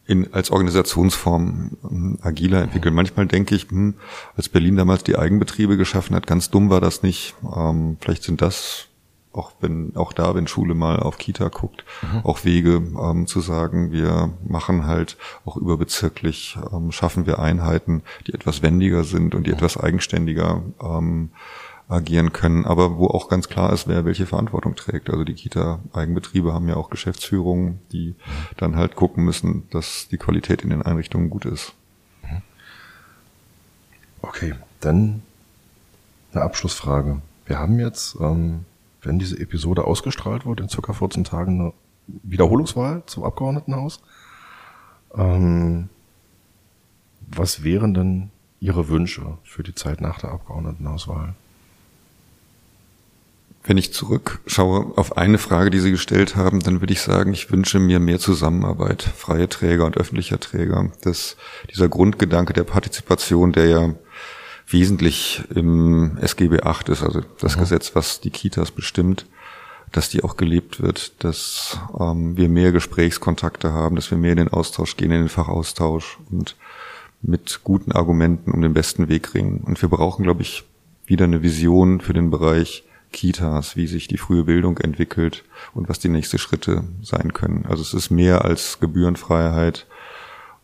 [0.07, 2.93] in, als Organisationsform ähm, agiler entwickeln.
[2.93, 2.97] Mhm.
[2.97, 3.95] Manchmal denke ich, hm,
[4.37, 7.35] als Berlin damals die Eigenbetriebe geschaffen hat, ganz dumm war das nicht.
[7.57, 8.89] Ähm, vielleicht sind das
[9.33, 12.21] auch wenn auch da, wenn Schule mal auf Kita guckt, mhm.
[12.25, 18.35] auch Wege ähm, zu sagen, wir machen halt auch überbezirklich, ähm, schaffen wir Einheiten, die
[18.35, 19.57] etwas wendiger sind und die mhm.
[19.57, 21.31] etwas eigenständiger ähm,
[21.89, 25.11] agieren können, aber wo auch ganz klar ist, wer welche Verantwortung trägt.
[25.11, 28.57] Also die Kita-Eigenbetriebe haben ja auch Geschäftsführungen, die mhm.
[28.57, 31.73] dann halt gucken müssen, dass die Qualität in den Einrichtungen gut ist.
[32.23, 32.43] Mhm.
[34.23, 35.23] Okay, dann
[36.33, 37.21] eine Abschlussfrage.
[37.47, 38.65] Wir haben jetzt ähm,
[39.03, 41.73] wenn diese Episode ausgestrahlt wird, in circa 14 Tagen eine
[42.07, 44.01] Wiederholungswahl zum Abgeordnetenhaus.
[45.15, 45.89] Ähm,
[47.29, 48.31] was wären denn
[48.61, 51.35] Ihre Wünsche für die Zeit nach der Abgeordnetenhauswahl?
[53.63, 57.51] Wenn ich zurückschaue auf eine Frage, die Sie gestellt haben, dann würde ich sagen, ich
[57.51, 60.91] wünsche mir mehr Zusammenarbeit, freie Träger und öffentlicher Träger.
[61.03, 61.37] Das,
[61.71, 63.95] dieser Grundgedanke der Partizipation, der ja
[64.71, 67.61] wesentlich im SGB 8 ist, also das mhm.
[67.61, 69.27] Gesetz, was die Kitas bestimmt,
[69.93, 74.39] dass die auch gelebt wird, dass ähm, wir mehr Gesprächskontakte haben, dass wir mehr in
[74.39, 76.57] den Austausch gehen, in den Fachaustausch und
[77.23, 79.63] mit guten Argumenten um den besten Weg ringen.
[79.67, 80.65] Und wir brauchen, glaube ich,
[81.07, 85.45] wieder eine Vision für den Bereich Kitas, wie sich die frühe Bildung entwickelt
[85.75, 87.67] und was die nächsten Schritte sein können.
[87.69, 89.87] Also es ist mehr als Gebührenfreiheit,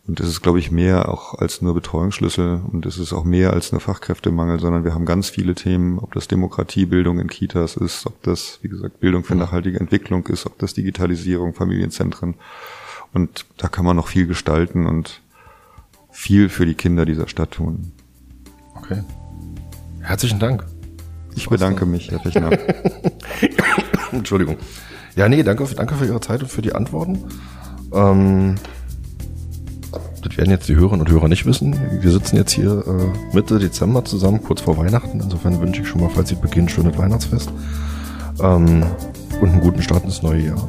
[0.07, 3.53] und es ist, glaube ich, mehr auch als nur Betreuungsschlüssel und es ist auch mehr
[3.53, 8.07] als nur Fachkräftemangel, sondern wir haben ganz viele Themen, ob das Demokratiebildung in Kitas ist,
[8.07, 9.41] ob das, wie gesagt, Bildung für mhm.
[9.41, 12.35] nachhaltige Entwicklung ist, ob das Digitalisierung, Familienzentren.
[13.13, 15.23] Und da kann man noch viel gestalten und
[16.11, 17.93] viel für die Kinder dieser Stadt tun.
[18.77, 19.03] Okay.
[20.03, 20.65] Herzlichen Dank.
[21.35, 22.51] Ich bedanke mich, Herr Fechner.
[24.13, 24.57] Entschuldigung.
[25.17, 27.25] Ja, nee, danke, danke für Ihre Zeit und für die Antworten.
[27.93, 28.55] Ähm
[30.27, 31.79] das werden jetzt die Hörerinnen und Hörer nicht wissen.
[32.01, 35.21] Wir sitzen jetzt hier äh, Mitte Dezember zusammen, kurz vor Weihnachten.
[35.21, 37.51] Insofern wünsche ich schon mal, falls Sie beginnen, schönes Weihnachtsfest.
[38.41, 38.85] Ähm,
[39.41, 40.69] und einen guten Start ins neue Jahr.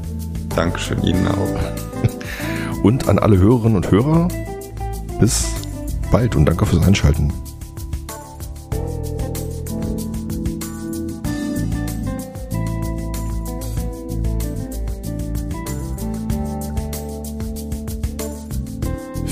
[0.56, 1.60] Dankeschön Ihnen auch.
[2.84, 4.28] Und an alle Hörerinnen und Hörer,
[5.20, 5.48] bis
[6.12, 7.34] bald und danke fürs Einschalten.